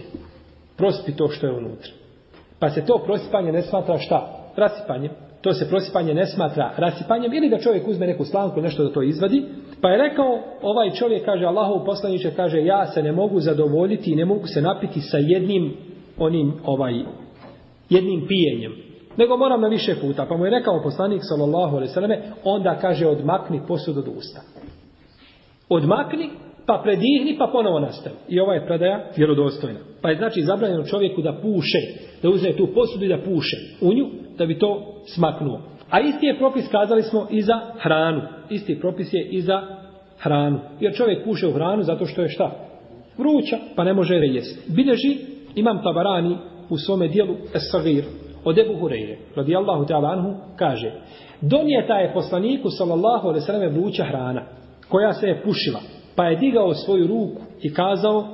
[0.76, 1.90] Prospi to što je unutra."
[2.58, 4.50] Pa se to prosipanje ne smatra šta?
[4.56, 5.10] Rasipanje.
[5.40, 9.02] To se prosipanje ne smatra rasipanjem ili da čovjek uzme neku slanku nešto da to
[9.02, 9.44] izvadi.
[9.80, 14.16] Pa je rekao, ovaj čovjek kaže, Allahov poslaniče kaže, ja se ne mogu zadovoljiti i
[14.16, 15.76] ne mogu se napiti sa jednim
[16.18, 16.94] onim ovaj
[17.90, 18.72] jednim pijenjem.
[19.16, 20.26] Nego moram na više puta.
[20.28, 24.40] Pa mu je rekao poslanik sallallahu alejhi ve selleme, onda kaže odmakni posud od usta.
[25.68, 26.30] Odmakni,
[26.66, 28.16] pa predihni, pa ponovo nastavi.
[28.28, 29.78] I ova je predaja vjerodostojna.
[30.02, 31.78] Pa je znači zabranjeno čovjeku da puše,
[32.22, 34.06] da uzme tu posudu i da puše u nju,
[34.38, 35.60] da bi to smaknuo.
[35.90, 38.22] A isti je propis, kazali smo, i za hranu.
[38.50, 39.62] Isti propis je i za
[40.18, 40.60] hranu.
[40.80, 42.50] Jer čovjek puše u hranu zato što je šta?
[43.18, 44.72] Vruća, pa ne može jesti.
[44.72, 45.16] Bileži
[45.54, 46.36] imam tabarani
[46.70, 48.04] u svome dijelu Es-Sagir
[48.44, 50.92] od Ebu Hureyre, radijallahu ta'ala anhu, kaže
[51.40, 54.42] Donijeta je poslaniku, sallallahu alaihi sallam, vruća hrana,
[54.88, 55.80] koja se je pušila,
[56.16, 58.24] pa je digao svoju ruku i kazao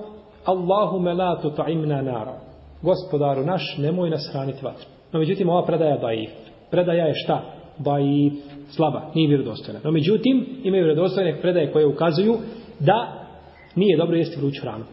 [0.44, 2.38] Allahume la tuta'imna nara.
[2.82, 4.86] Gospodaru naš, nemoj nas hraniti vatru.
[5.12, 6.30] No, međutim, ova predaja daif.
[6.70, 7.42] Predaja je šta?
[7.78, 8.32] Daif,
[8.68, 9.80] slaba, nije vjerodostojna.
[9.84, 12.36] No, međutim, imaju vjerodostojne predaje koje ukazuju
[12.80, 13.26] da
[13.74, 14.84] nije dobro jesti vruću hranu.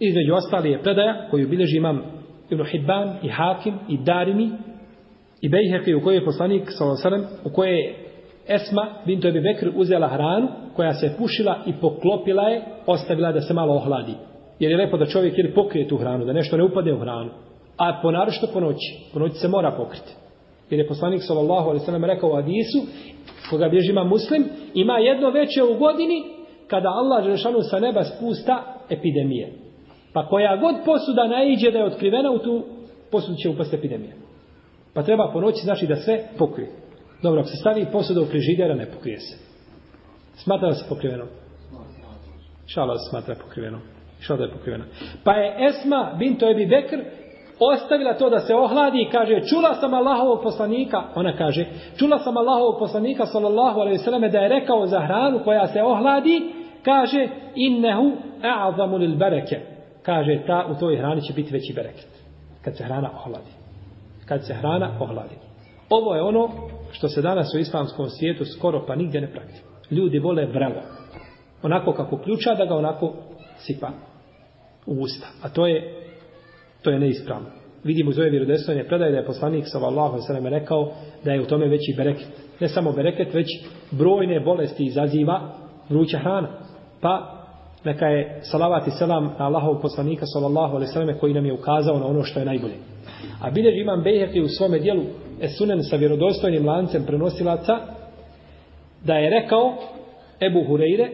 [0.00, 2.02] Između ostali je predaja koju bilježi imam
[2.50, 4.50] Ibn Hibban i Hakim i Darimi
[5.40, 6.70] i Bejheqi u kojoj je poslanik
[7.02, 7.94] sallam, u kojoj je
[8.48, 13.54] Esma bintu Ebi Bekr uzela hranu koja se pušila i poklopila je, ostavila da se
[13.54, 14.14] malo ohladi.
[14.58, 17.30] Jer je lepo da čovjek ili pokrije tu hranu, da nešto ne upadne u hranu.
[17.76, 18.98] A ponarošto po noći.
[19.12, 20.12] Po noći se mora pokriti.
[20.70, 22.78] Jer je poslanik sallallahu alejhi ve sellem rekao u hadisu
[23.50, 26.22] koga bježi ima muslim, ima jedno veće u godini
[26.66, 29.63] kada Allah Žešanu sa neba spusta epidemije.
[30.14, 32.64] Pa koja god posuda naiđe da je otkrivena u tu
[33.10, 34.14] posudu će upast epidemija.
[34.94, 36.70] Pa treba po noći znači da sve pokrije.
[37.22, 39.36] Dobro, ako se stavi posuda u frižidera, ne pokrije se.
[40.34, 41.24] Smatra da se pokriveno?
[42.66, 43.78] Šala se smatra pokriveno.
[44.20, 44.84] Šala da je pokriveno.
[45.24, 46.98] Pa je Esma, binto Ebi Bekr,
[47.60, 51.66] ostavila to da se ohladi i kaže čula sam Allahovog poslanika ona kaže
[51.98, 55.82] čula sam Allahovog poslanika sallallahu alejhi ve selleme da je rekao za hranu koja se
[55.82, 56.42] ohladi
[56.84, 59.73] kaže innehu a'zamu lil bareke
[60.04, 62.08] kaže ta u toj hrani će biti veći bereket
[62.62, 63.50] kad se hrana ohladi
[64.26, 65.34] kad se hrana ohladi
[65.90, 66.48] ovo je ono
[66.92, 70.82] što se danas u islamskom svijetu skoro pa nigdje ne praktikuje ljudi vole vrelo
[71.62, 73.12] onako kako ključa da ga onako
[73.58, 73.90] sipa
[74.86, 76.04] u usta a to je
[76.84, 77.46] to je neispravno.
[77.84, 80.92] Vidimo iz ove vjerodostojne predaje da je poslanik sallallahu alejhi ve sellem rekao
[81.24, 82.28] da je u tome veći bereket.
[82.60, 83.46] Ne samo bereket, već
[83.90, 85.54] brojne bolesti izaziva
[85.88, 86.48] vruća hrana.
[87.00, 87.33] Pa
[87.84, 91.52] neka je salavat i selam na Allahov poslanika sallallahu alejhi ve selleme koji nam je
[91.52, 92.74] ukazao na ono što je najbolje.
[93.40, 95.02] A bilježi imam Bejheqi u svome dijelu
[95.40, 97.78] Esunen sa vjerodostojnim lancem prenosilaca
[99.04, 99.74] da je rekao
[100.40, 101.08] Ebu Hureyre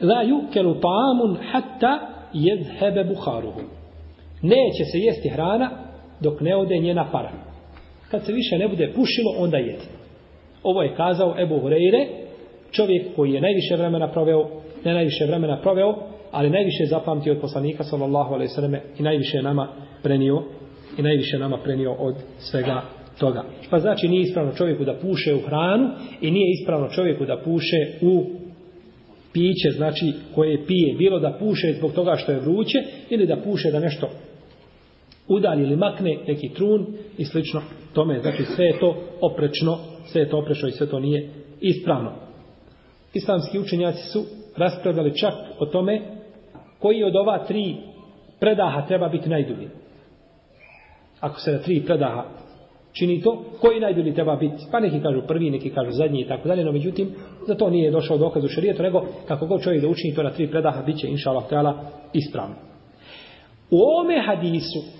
[0.00, 1.98] La yukelu ta'amun hatta
[2.32, 3.60] jezhebe buharuhu
[4.42, 5.70] Neće se jesti hrana
[6.20, 7.30] dok ne ode njena para.
[8.10, 9.88] Kad se više ne bude pušilo, onda jedi.
[10.62, 12.06] Ovo je kazao Ebu Hureyre,
[12.70, 14.48] čovjek koji je najviše vremena proveo,
[14.84, 15.94] ne najviše vremena proveo,
[16.30, 19.68] ali najviše zapamtio od poslanika sallallahu alejhi ve selleme i najviše nama
[20.02, 20.42] prenio
[20.98, 22.82] i najviše nama prenio od svega
[23.18, 23.44] toga.
[23.70, 25.88] Pa znači nije ispravno čovjeku da puše u hranu
[26.20, 28.24] i nije ispravno čovjeku da puše u
[29.32, 32.78] piće, znači koje pije, bilo da puše zbog toga što je vruće
[33.10, 34.08] ili da puše da nešto
[35.28, 36.86] udalji ili makne neki trun
[37.18, 37.62] i slično
[37.92, 38.20] tome.
[38.20, 42.12] Znači sve je to oprečno, sve je to oprečno i sve to nije ispravno.
[43.14, 44.24] Islamski učenjaci su
[44.58, 46.00] raspravljali čak o tome
[46.78, 47.76] koji od ova tri
[48.40, 49.68] predaha treba biti najdulji.
[51.20, 52.24] Ako se na tri predaha
[52.92, 54.64] čini to, koji najdulji treba biti?
[54.72, 57.14] Pa neki kažu prvi, neki kažu zadnji i tako dalje, no međutim,
[57.46, 60.30] za to nije došao dokaz u šarijetu, nego kako god čovjek da učini to na
[60.30, 61.74] tri predaha, bit će, inša Allah,
[62.12, 62.54] ispravno.
[63.70, 64.97] U ome hadisu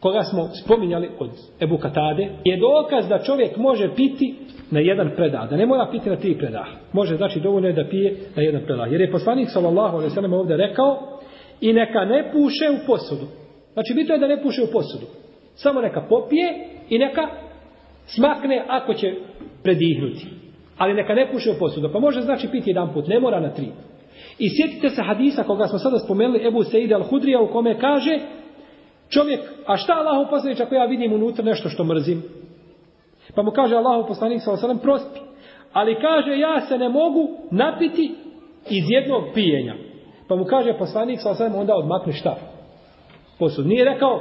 [0.00, 1.30] koga smo spominjali od
[1.60, 4.34] Ebu Katade, je dokaz da čovjek može piti
[4.70, 6.66] na jedan predah, da ne mora piti na tri predah.
[6.92, 8.92] Može, znači, dovoljno je da pije na jedan predah.
[8.92, 11.18] Jer je poslanik, sallallahu alaihi sallam, ovdje rekao,
[11.60, 13.26] i neka ne puše u posudu.
[13.72, 15.06] Znači, bitno je da ne puše u posudu.
[15.54, 17.28] Samo neka popije i neka
[18.06, 19.14] smakne ako će
[19.62, 20.26] predihnuti.
[20.78, 21.90] Ali neka ne puše u posudu.
[21.92, 23.66] Pa može, znači, piti jedan put, ne mora na tri.
[24.38, 28.18] I sjetite se hadisa koga smo sada spomenuli, Ebu Seide al-Hudrija, u kome kaže,
[29.08, 32.22] Čovjek, a šta Allahu poslanič ako ja vidim unutra nešto što mrzim?
[33.34, 35.20] Pa mu kaže Allahu poslanik sa osadom, prospi.
[35.72, 38.14] Ali kaže, ja se ne mogu napiti
[38.70, 39.74] iz jednog pijenja.
[40.28, 42.36] Pa mu kaže poslanik sa osadom, onda odmakne šta?
[43.38, 43.66] Posud.
[43.66, 44.20] Nije rekao,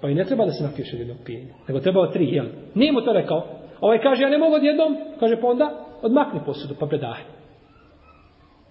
[0.00, 1.54] pa i ne treba da se napiješ iz jednog pijenja.
[1.68, 2.46] Nego trebao od tri, jel?
[2.74, 3.46] Nije mu to rekao.
[3.80, 4.96] Ovaj kaže, ja ne mogu odjednom.
[5.20, 5.70] Kaže, pa onda
[6.02, 7.24] odmakne posudu, pa predaje.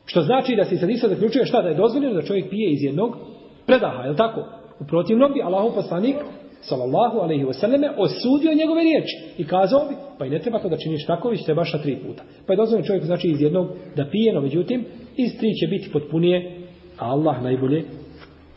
[0.05, 1.61] Što znači da se sad isa zaključuje šta?
[1.61, 3.17] Da je dozvoljeno da čovjek pije iz jednog
[3.65, 4.56] predaha, je li tako?
[4.79, 6.15] U protivnom bi Allahov poslanik
[6.61, 10.69] sallallahu alejhi ve selleme osudio njegove riječi i kazao bi pa i ne treba to
[10.69, 12.23] da činiš tako već trebaš na tri puta.
[12.45, 14.85] Pa je dozvoljeno čovjek znači iz jednog da pije, no međutim
[15.17, 16.61] iz tri će biti potpunije,
[16.97, 17.83] a Allah najbolje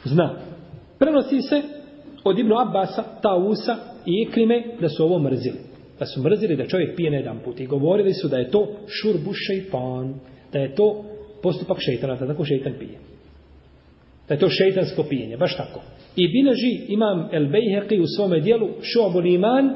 [0.04, 0.34] zna.
[0.98, 1.62] Prenosi se
[2.24, 5.58] od Ibnu Abbasa, Tausa i Ikrime da su ovo mrzili.
[5.98, 7.60] Da su mrzili da čovjek pije na jedan put.
[7.60, 10.14] I govorili su da je to šurbu šeitan.
[10.52, 11.04] Da je to
[11.42, 12.16] postupak šeitana.
[12.16, 12.98] Da tako šeitan pije.
[14.28, 15.36] Da je to šeitansko pijenje.
[15.36, 15.80] Baš tako.
[16.16, 19.70] I bileži imam El Bejheqi u svome dijelu Šobul Iman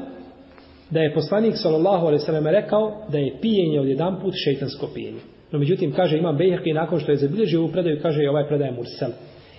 [0.89, 4.87] da je poslanik sallallahu alejhi ve sellem rekao da je pijenje od jedan put šejtansko
[4.93, 5.19] pijenje.
[5.51, 8.71] No međutim kaže imam Bejheqi nakon što je zabilježio ovu predaju kaže i ovaj predaj
[8.71, 9.09] mursel.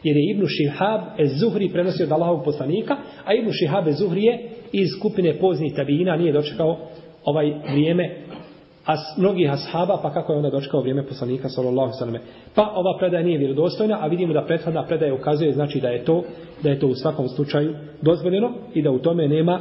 [0.03, 4.89] Jer je Ibn Šihab ez-Zuhri prenosio od Allahovog poslanika, a Ibn Šihab ez-Zuhri je iz
[4.99, 6.79] skupine poznih tabijina, nije dočekao
[7.25, 8.17] ovaj vrijeme
[8.87, 12.15] as, mnogih ashaba, pa kako je onda dočekao vrijeme poslanika, sallallahu sallam.
[12.55, 16.23] Pa ova predaja nije vjerodostojna, a vidimo da prethodna predaja ukazuje, znači da je to,
[16.63, 19.61] da je to u svakom slučaju dozvoljeno i da u tome nema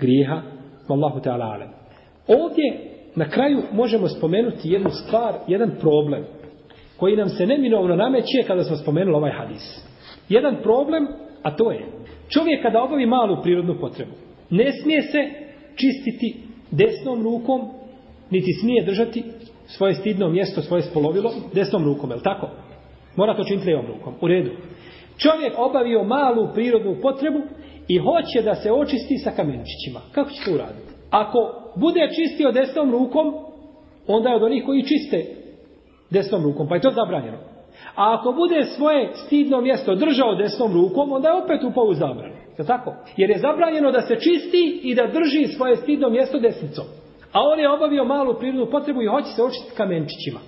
[0.00, 0.42] grijeha,
[0.88, 1.68] wallahu ta'ala alem.
[2.28, 2.80] Ovdje,
[3.14, 6.24] na kraju, možemo spomenuti jednu stvar, jedan problem,
[6.96, 9.84] koji nam se neminovno nameće kada smo spomenuli ovaj hadis.
[10.28, 11.06] Jedan problem,
[11.42, 11.86] a to je,
[12.28, 14.12] čovjek kada obavi malu prirodnu potrebu,
[14.50, 15.18] ne smije se
[15.74, 17.60] čistiti desnom rukom
[18.30, 19.24] niti smije držati
[19.66, 22.48] svoje stidno mjesto, svoje spolovilo desnom rukom, je tako?
[23.16, 24.50] Mora to činiti levom rukom, u redu.
[25.16, 27.42] Čovjek obavio malu prirodnu potrebu
[27.88, 30.00] i hoće da se očisti sa kamenčićima.
[30.12, 30.92] Kako će to uraditi?
[31.10, 31.38] Ako
[31.76, 33.34] bude čistio desnom rukom,
[34.06, 35.26] onda je od onih koji čiste
[36.10, 37.38] desnom rukom, pa je to zabranjeno.
[37.94, 42.34] A ako bude svoje stidno mjesto držao desnom rukom, onda je opet upao u zabranu.
[42.58, 42.94] Je tako?
[43.16, 46.84] Jer je zabranjeno da se čisti i da drži svoje stidno mjesto desnicom.
[47.34, 50.40] A on je obavio malu prirodnu potrebu i hoće se očistiti kamenčićima.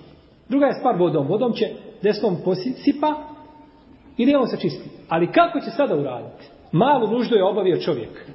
[0.49, 1.27] Druga je stvar vodom.
[1.27, 1.65] Vodom će
[2.03, 3.15] desnom posipa
[4.17, 4.89] ili on se čisti.
[5.09, 6.45] Ali kako će sada uraditi?
[6.71, 8.25] Malu nuždu je obavio čovjek.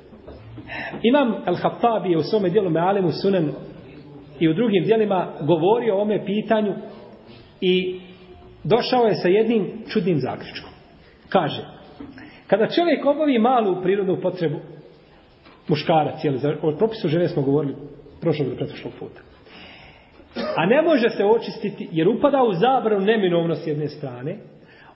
[1.02, 3.52] Imam Al-Hattabi je u svome dijelu Me'alemu Sunan
[4.40, 6.74] i u drugim dijelima govorio o ome pitanju
[7.60, 8.00] i
[8.64, 10.70] došao je sa jednim čudnim zaključkom.
[11.28, 11.64] Kaže,
[12.46, 14.58] kada čovjek obavi malu prirodnu potrebu,
[15.68, 17.74] muškarac, jel, o propisu žene smo govorili
[18.22, 19.20] prošlog do pretošlog puta.
[20.56, 24.38] A ne može se očistiti, jer upada u zabranu neminovno s jedne strane,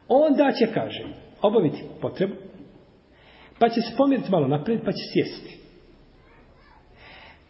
[0.09, 1.05] onda će, kaže,
[1.43, 2.35] obaviti potrebu,
[3.59, 5.59] pa će se pomiriti malo naprijed, pa će sjesti.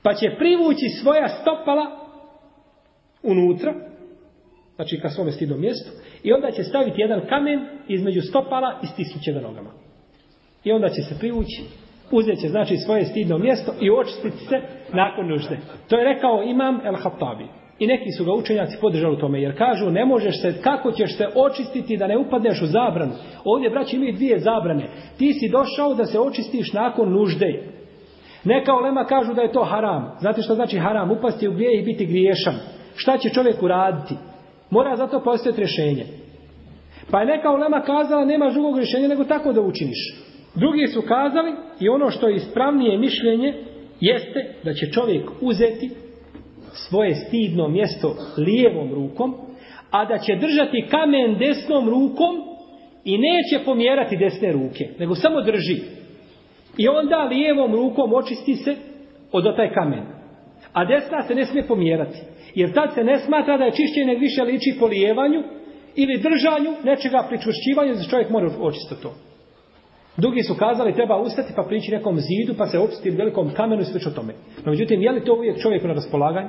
[0.02, 2.06] Pa će privući svoja stopala
[3.22, 3.74] unutra,
[4.76, 5.90] znači ka svome stidnom mjestu,
[6.22, 9.70] i onda će staviti jedan kamen između stopala i stisnuće ga nogama.
[10.64, 11.62] I onda će se privući,
[12.10, 14.60] uzet će znači svoje stidno mjesto i očistiti se
[14.92, 15.58] nakon nužde.
[15.88, 17.44] To je rekao imam El Hattabi.
[17.78, 21.16] I neki su ga učenjaci podržali u tome, jer kažu ne možeš se, kako ćeš
[21.16, 23.12] se očistiti da ne upadneš u zabranu.
[23.44, 24.88] Ovdje, braći, imaju dvije zabrane.
[25.18, 27.62] Ti si došao da se očistiš nakon nužde.
[28.44, 30.16] Neka olema kažu da je to haram.
[30.20, 31.10] Znate što znači haram?
[31.10, 32.54] Upasti u grije i biti griješan.
[32.96, 34.14] Šta će čovjek uraditi?
[34.70, 36.04] Mora zato postojati rješenje.
[37.10, 40.26] Pa je neka olema kazala nema drugog rješenja nego tako da učiniš.
[40.54, 43.54] Drugi su kazali i ono što je ispravnije mišljenje
[44.00, 45.90] jeste da će čovjek uzeti
[46.72, 49.34] svoje stidno mjesto lijevom rukom,
[49.90, 52.36] a da će držati kamen desnom rukom
[53.04, 55.76] i neće pomjerati desne ruke, nego samo drži.
[56.76, 58.74] I onda lijevom rukom očisti se
[59.32, 60.04] od taj kamen.
[60.72, 62.18] A desna se ne smije pomjerati.
[62.54, 65.42] Jer tad se ne smatra da je čišćenje više liči polijevanju
[65.96, 69.14] ili držanju nečega pričušćivanju za čovjek mora očistiti to.
[70.16, 73.84] Drugi su kazali treba ustati pa prići nekom zidu pa se opstiti velikom kamenu i
[73.84, 74.34] sve tome.
[74.64, 76.48] No međutim, je li to uvijek čovjeku na raspolaganju?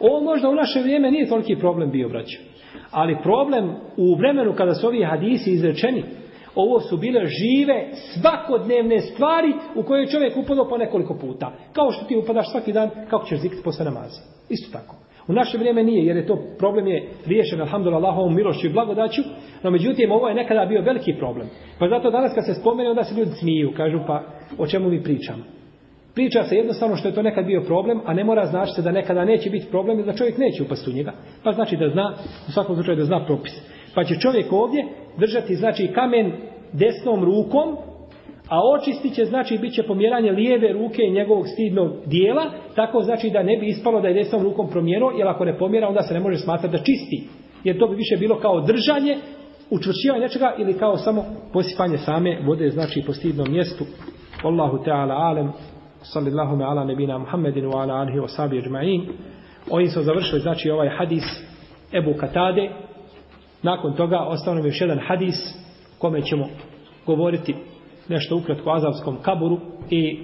[0.00, 2.38] Ovo možda u naše vrijeme nije toliki problem bio, braćo.
[2.90, 6.04] Ali problem u vremenu kada su ovi hadisi izrečeni,
[6.54, 11.52] ovo su bile žive svakodnevne stvari u koje čovjek upadao po nekoliko puta.
[11.72, 14.20] Kao što ti upadaš svaki dan, kako ćeš zikti posle namaza.
[14.48, 14.96] Isto tako.
[15.30, 19.22] U naše vrijeme nije, jer je to problem je riješen, alhamdulillah, ovom milošću i blagodaću,
[19.62, 21.48] no međutim, ovo je nekada bio veliki problem.
[21.78, 24.22] Pa zato danas kad se spomene, onda se ljudi smiju, kažu, pa
[24.58, 25.44] o čemu mi pričamo.
[26.14, 28.92] Priča se jednostavno što je to nekad bio problem, a ne mora znači se da
[28.92, 31.12] nekada neće biti problem i da čovjek neće upasti u njega.
[31.44, 32.14] Pa znači da zna,
[32.48, 33.52] u svakom slučaju da zna propis.
[33.94, 34.84] Pa će čovjek ovdje
[35.18, 36.32] držati znači kamen
[36.72, 37.76] desnom rukom,
[38.50, 43.30] a očistit će znači bit će pomjeranje lijeve ruke i njegovog stidnog dijela, tako znači
[43.30, 46.14] da ne bi ispalo da je desnom rukom promjerao, jer ako ne pomjera onda se
[46.14, 47.28] ne može smatrati da čisti.
[47.64, 49.16] Jer to bi više bilo kao držanje,
[49.70, 53.84] učvršivanje nečega ili kao samo posipanje same vode, znači po stidnom mjestu.
[54.42, 55.52] Allahu Teala alem,
[56.02, 59.08] sallallahu me ala nebina Muhammedinu wa ala alihi wa sabi ajma'in.
[59.70, 61.24] Oni su završili znači ovaj hadis
[61.92, 62.70] Ebu Katade.
[63.62, 65.36] Nakon toga ostao nam još jedan hadis
[65.98, 66.46] kome ćemo
[67.06, 67.54] govoriti
[68.10, 69.58] nešto ukratko o azavskom kaburu
[69.90, 70.18] i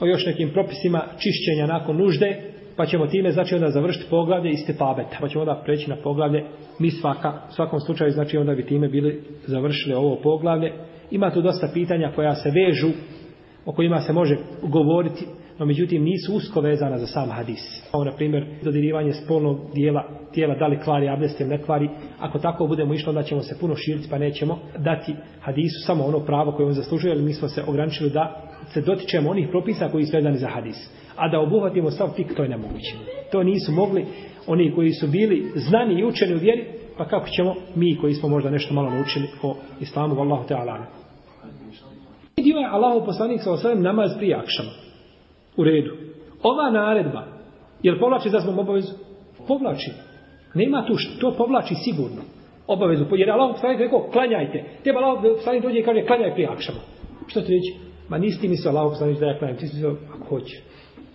[0.00, 2.40] o još nekim propisima čišćenja nakon nužde,
[2.76, 4.56] pa ćemo time znači onda završiti poglavlje i
[5.20, 6.44] pa ćemo onda preći na poglavlje
[6.78, 10.72] mi svaka, U svakom slučaju znači onda bi time bili završili ovo poglavlje.
[11.10, 12.88] Ima tu dosta pitanja koja se vežu,
[13.66, 15.26] o kojima se može govoriti,
[15.58, 17.82] no međutim nisu usko vezana za sam hadis.
[17.90, 21.88] Kao na primjer dodirivanje spolnog dijela tijela, da li kvari abdest ili ne kvari.
[22.18, 26.20] Ako tako budemo išli, onda ćemo se puno širiti, pa nećemo dati hadisu samo ono
[26.20, 28.42] pravo koje on zaslužuje, ali mi smo se ograničili da
[28.72, 30.90] se dotičemo onih propisa koji su vezani za hadis.
[31.16, 32.94] A da obuhvatimo sav fik, to je nemoguće.
[33.32, 34.06] To nisu mogli
[34.46, 36.64] oni koji su bili znani i učeni u vjeri,
[36.96, 41.05] pa kako ćemo mi koji smo možda nešto malo naučili o islamu, vallahu ta'ala.
[42.46, 44.70] Dio je Allahov poslanik sa osvijem namaz prije akšama.
[45.56, 45.92] U redu.
[46.42, 47.22] Ova naredba,
[47.82, 48.92] jer povlači za svom obavezu?
[49.48, 49.90] Povlači.
[50.54, 52.22] Nema tu što, to povlači sigurno.
[52.66, 53.04] Obavezu.
[53.10, 54.64] Jer Allah poslanik rekao, klanjajte.
[54.84, 56.78] Teba Allah poslanik dođe i kaže, klanjaj prije akšama.
[57.26, 57.72] Što ti reći?
[58.08, 59.56] Ma nisi ti mislio Allah poslanik da ja klanjam.
[59.56, 60.56] Ti si mislio, ako hoće.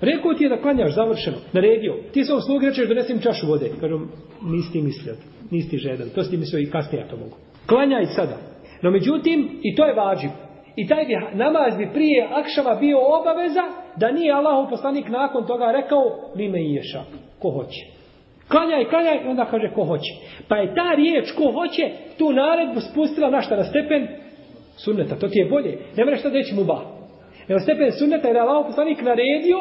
[0.02, 1.38] Rekao ti je da klanjaš, završeno.
[1.54, 1.94] Naredio.
[2.14, 3.72] Ti se slugi rečeš, donesem čašu vode.
[3.82, 4.10] Kažem,
[4.42, 5.16] nisi ti mislio.
[5.52, 6.10] Nisi ti žedan.
[6.16, 7.36] To si ti mislio i kasnije ja to mogu.
[7.70, 8.38] Klanjaj sada.
[8.82, 10.30] No međutim, i to je vađiv.
[10.76, 13.64] I taj bi namaz bi prije akšama bio obaveza
[13.96, 16.02] da nije Allahov poslanik nakon toga rekao
[16.36, 17.02] vi me iješa.
[17.40, 17.86] Ko hoće.
[18.48, 20.14] Klanjaj, klanjaj, onda kaže ko hoće.
[20.48, 24.08] Pa je ta riječ ko hoće tu naredbu spustila na šta na stepen
[24.78, 25.78] sunneta, to ti je bolje.
[25.98, 26.82] Ne mreš šta reći ba.
[27.48, 29.60] Nego stepen sunneta jer je Allahu poslanik naredio,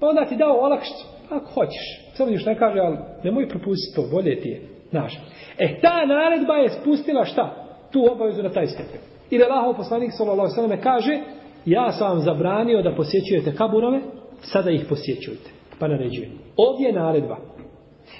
[0.00, 1.04] pa onda ti dao olakšicu.
[1.30, 1.86] Ako hoćeš.
[2.14, 4.60] Samo još ne kaže, ali nemoj propustiti to, bolje ti je.
[4.92, 5.18] Naš.
[5.58, 7.54] E, ta naredba je spustila šta?
[7.92, 9.13] Tu obavezu na taj stepen.
[9.30, 11.20] I da Allahov poslanik sallallahu sallam kaže,
[11.66, 14.00] ja sam vam zabranio da posjećujete kaburove,
[14.40, 15.50] sada ih posjećujte.
[15.78, 16.30] Pa naređuje.
[16.56, 17.36] Ovdje je naredba.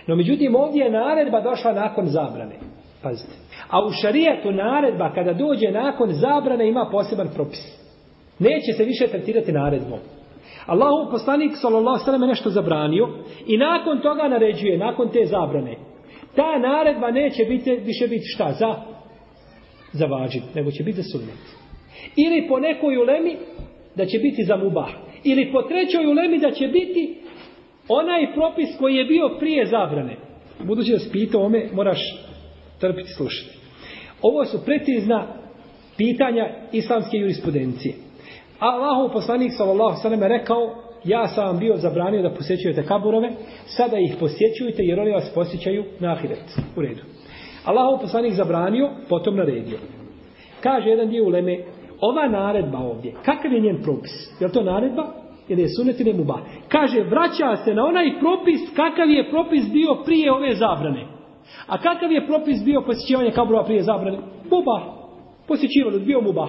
[0.07, 2.55] No međutim, ovdje je naredba došla nakon zabrane.
[3.03, 3.33] Pazite.
[3.71, 7.85] A u šarijetu naredba kada dođe nakon zabrane ima poseban propis.
[8.39, 9.99] Neće se više tretirati naredbom.
[10.67, 13.09] Allahu poslanik sallallahu alejhi ve nešto zabranio
[13.47, 15.77] i nakon toga naređuje, nakon te zabrane.
[16.37, 18.94] Ta naredba neće biti više biti šta za
[19.95, 21.39] za vađib, nego će biti za sunnet.
[22.17, 23.37] Ili po nekoj ulemi
[23.97, 24.91] da će biti za mubah.
[25.25, 27.19] Ili po trećoj ulemi da će biti
[27.89, 30.17] onaj propis koji je bio prije zabrane.
[30.65, 31.99] Budući da spito ome, moraš
[32.81, 33.59] trpiti slušati.
[34.23, 35.27] Ovo su precizna
[35.97, 37.95] pitanja islamske jurisprudencije.
[38.59, 43.31] Allahov poslanik sallallahu sallam je rekao ja sam vam bio zabranio da posjećujete kaburove,
[43.67, 46.59] sada ih posjećujete jer oni vas posjećaju na ahiret.
[46.77, 47.14] U redu.
[47.65, 49.79] Allahov poslanik zabranio, potom naredio.
[50.61, 51.59] Kaže jedan dio uleme,
[52.01, 54.12] ova naredba ovdje, kakav je njen propis?
[54.41, 55.07] Je to naredba?
[55.49, 56.39] Ili je sunet ili muba?
[56.69, 61.07] Kaže, vraća se na onaj propis, kakav je propis bio prije ove zabrane.
[61.67, 64.19] A kakav je propis bio posjećivanje kaburova prije zabrane?
[64.51, 64.79] Muba.
[65.49, 66.49] Posjećivanje, bio muba.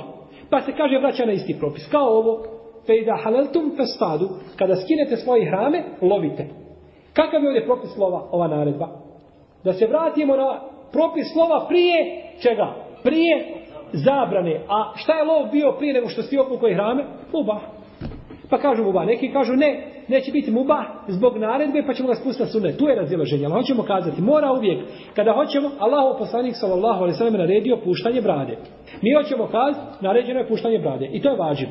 [0.50, 1.88] Pa se kaže vraća na isti propis.
[1.92, 2.44] Kao ovo,
[2.86, 6.48] fejda haleltum festadu, kada skinete svoje hrame, lovite.
[7.14, 8.88] Kakav je ovdje propis slova, ova naredba?
[9.64, 12.76] Da se vratimo na propis slova prije čega?
[13.04, 13.56] Prije
[13.94, 14.62] zabrane.
[14.70, 17.04] A šta je lov bio prije nego što si opukao hrame?
[17.34, 17.62] Mubah.
[18.50, 19.06] Pa kažu mubah.
[19.06, 22.78] Neki kažu ne, neće biti muba zbog naredbe pa ćemo ga spustiti sunet.
[22.78, 23.46] Tu je razilaženje.
[23.46, 24.80] Ali hoćemo kazati, mora uvijek,
[25.16, 28.58] kada hoćemo, Allahov poslanik sallallahu alaihi sallam naredio puštanje brade.
[29.02, 31.10] Mi hoćemo kazati, naređeno je puštanje brade.
[31.12, 31.68] I to je vađiv.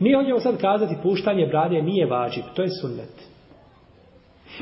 [0.00, 2.44] Mi hoćemo sad kazati, puštanje brade nije vađiv.
[2.54, 3.37] To je sunnet.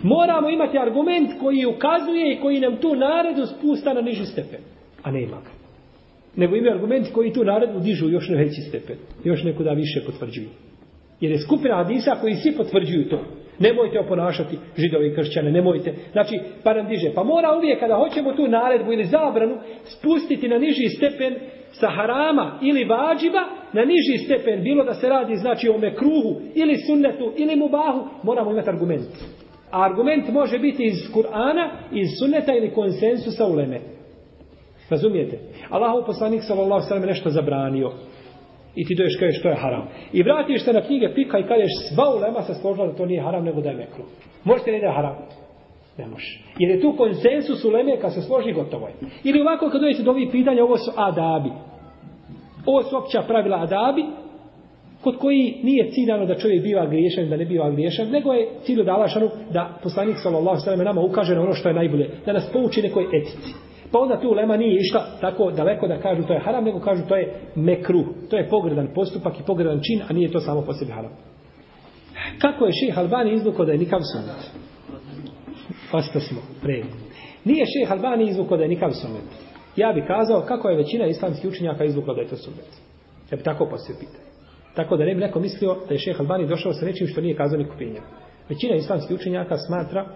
[0.03, 4.61] Moramo imati argument koji ukazuje i koji nam tu naredu spusta na niži stepen.
[5.03, 5.51] A nema ga.
[6.36, 8.97] Nego imaju argumenti koji tu naredu dižu još na veći stepen.
[9.24, 10.49] Još nekuda više potvrđuju.
[11.20, 13.24] Jer je skupina hadisa koji svi potvrđuju to.
[13.59, 15.94] Nemojte oponašati židovi i kršćane, nemojte.
[16.12, 17.11] Znači, pa nam diže.
[17.14, 21.34] Pa mora uvijek kada hoćemo tu naredbu ili zabranu spustiti na niži stepen
[21.72, 23.42] sa harama ili vađiba
[23.72, 28.51] na niži stepen, bilo da se radi znači o mekruhu ili sunnetu ili mubahu, moramo
[28.51, 29.09] imati argument.
[29.71, 33.81] A argument može biti iz Kur'ana, iz sunneta ili konsensusa uleme.
[34.91, 35.39] Razumijete?
[35.71, 37.93] Allahov poslanik sallallahu sallam nešto zabranio.
[38.75, 39.89] I ti doješ kažeš što je haram.
[40.12, 43.23] I vratiš se na knjige fika i kažeš sva ulema se složila da to nije
[43.23, 44.05] haram nego da je mekru.
[44.45, 45.17] Možete li da je haram?
[45.99, 46.39] Ne može.
[46.59, 48.95] Jer je tu konsensus uleme kad se složi gotovo je.
[49.25, 51.51] Ili ovako kad dođete do ovih pitanja ovo su adabi.
[52.67, 54.05] Ovo su opća pravila adabi
[55.07, 58.80] kod koji nije ciljano da čovjek biva griješan da ne biva griješan, nego je cilj
[58.80, 62.50] od Alašanu da poslanik sallallahu sallam nama ukaže na ono što je najbolje, da nas
[62.52, 63.54] pouči nekoj etici.
[63.92, 67.02] Pa onda tu lema nije išla tako daleko da kažu to je haram, nego kažu
[67.09, 68.04] to je mekru.
[68.30, 71.12] To je pogredan postupak i pogredan čin, a nije to samo po sebi haram.
[72.38, 74.50] Kako je ših Albani izvukao da je nikav sunet?
[75.92, 76.82] Osta smo, pre.
[77.44, 79.28] Nije ših Albani izvukao da je nikav sunet.
[79.76, 82.70] Ja bih kazao kako je većina islamskih učenjaka izvukla da je to sunet.
[83.30, 84.26] Ja bi tako po pitanje.
[84.77, 87.37] Tako da ne bi neko mislio da je šeh Albani došao sa nečim što nije
[87.37, 88.01] kazao ni kupinja.
[88.49, 90.07] Većina islamskih učenjaka smatra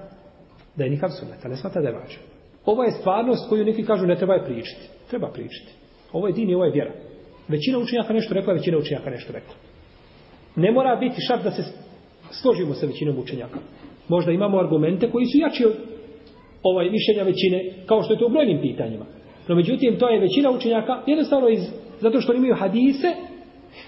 [0.76, 2.22] da je nikav sunet, a ne smatra da je važan.
[2.64, 4.88] Ovo je stvarnost koju neki kažu ne treba je pričati.
[5.10, 5.72] Treba pričati.
[6.12, 6.92] Ovo je din i ovo je vjera.
[7.48, 9.54] Većina učenjaka nešto rekla, većina učenjaka nešto rekla.
[10.56, 11.62] Ne mora biti šart da se
[12.30, 13.58] složimo sa većinom učenjaka.
[14.08, 15.74] Možda imamo argumente koji su jači od
[16.62, 19.04] ovaj mišljenja većine, kao što je to u brojnim pitanjima.
[19.48, 21.60] No međutim, to je većina učenjaka jednostavno iz,
[22.00, 23.08] zato što imaju hadise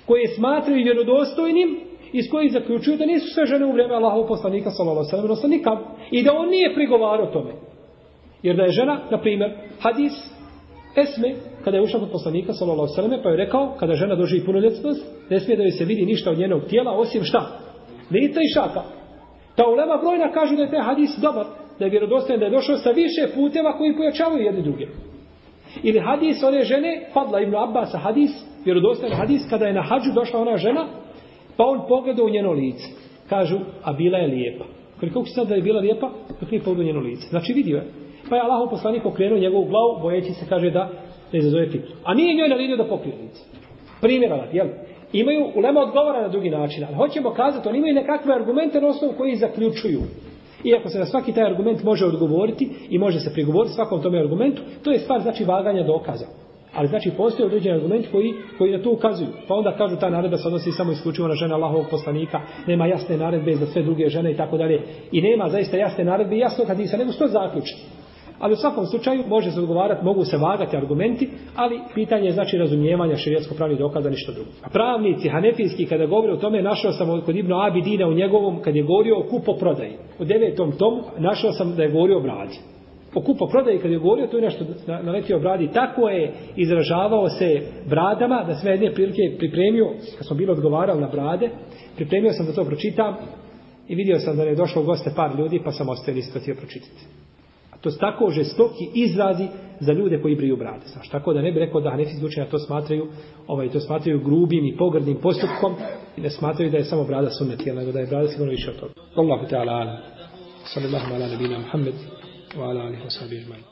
[0.06, 1.80] koje smatraju vjerodostojnim
[2.12, 5.78] iz kojih zaključuju da nisu sve žene u vrijeme Allahovog poslanika sallallahu alejhi ve sellem
[6.10, 7.52] i da on nije prigovarao tome.
[8.42, 10.12] Jer da je žena, na primjer, hadis
[10.96, 11.34] Esme,
[11.64, 14.46] kada je ušla kod poslanika, sallallahu alejhi ve selleme, pa je rekao, kada žena doživi
[14.46, 17.58] punoljetnost, ne smije da joj se vidi ništa od njenog tijela, osim šta?
[18.10, 18.82] Lica i šaka.
[19.56, 21.46] Ta ulema brojna kaže da je taj hadis dobar,
[21.78, 24.86] da je vjerodostojan, da je došao sa više puteva koji pojačavaju jedni druge.
[25.82, 28.30] Ili hadis one žene, Fadla ibn Abbas, hadis,
[28.64, 30.86] vjerodostojan hadis, kada je na hađu došla ona žena,
[31.56, 32.88] pa on pogledao u njeno lice.
[33.28, 34.64] Kažu, a bila je lijepa.
[35.00, 36.10] Koliko se sad da je bila lijepa,
[36.40, 37.28] dok nije pogledao u njeno lice.
[37.28, 37.84] Znači vidio je.
[38.28, 40.90] Pa je Allahov poslanik okrenuo njegovu glavu, bojeći se, kaže da
[41.32, 41.96] ne izazove fitnu.
[42.04, 43.42] A nije njoj naredio da pokrije lice.
[44.00, 44.68] Primjera radi, jel?
[45.12, 49.14] Imaju, ulema odgovara na drugi način, ali hoćemo kazati, oni imaju nekakve argumente na osnovu
[49.16, 50.00] koji zaključuju.
[50.64, 54.62] Iako se na svaki taj argument može odgovoriti i može se prigovoriti svakom tome argumentu,
[54.82, 56.26] to je stvar znači vaganja dokaza.
[56.74, 59.28] Ali znači postoje određeni argument koji, koji na to ukazuju.
[59.48, 63.16] Pa onda kažu ta naredba se odnosi samo isključivo na žene Allahovog poslanika, nema jasne
[63.16, 64.80] naredbe za sve druge žene i tako dalje.
[65.12, 67.76] I nema zaista jasne naredbe i jasno kad se nego što zaključi.
[68.42, 72.58] Ali u svakom slučaju može se odgovarati, mogu se vagati argumenti, ali pitanje je znači
[72.58, 74.50] razumijevanja šerijatskog pravnih dokaza ništa drugo.
[74.62, 78.76] A pravnici hanefijski kada govore o tome, našao sam kod Ibn Abidina u njegovom, kad
[78.76, 79.92] je govorio o kupoprodaji.
[80.18, 82.58] U devetom tomu našao sam da je govorio o bradi.
[83.14, 85.70] O kupoprodaji kad je govorio, to je nešto naletio bradi.
[85.72, 89.86] Tako je izražavao se bradama, da sve jedne prilike pripremio,
[90.18, 91.50] kad smo bili odgovarali na brade,
[91.96, 93.16] pripremio sam da to pročitam
[93.88, 96.54] i vidio sam da je došlo u goste par ljudi, pa sam ostavio isto htio
[96.54, 97.06] pročitati.
[97.82, 99.48] To su tako žestoki izrazi
[99.80, 100.86] za ljude koji briju brade.
[100.86, 103.06] Znaš, tako da ne bi rekao da Hanefi učenja to smatraju,
[103.46, 105.74] ovaj, to smatraju grubim i pogrdnim postupkom
[106.16, 108.80] i ne smatraju da je samo brada sunnet, nego da je brada sigurno više od
[108.80, 108.92] toga.
[109.16, 109.98] Allahu Teala alam.
[110.64, 111.94] Sallallahu ala nabina Muhammed
[112.56, 113.71] wa ala alihi wa sahbihi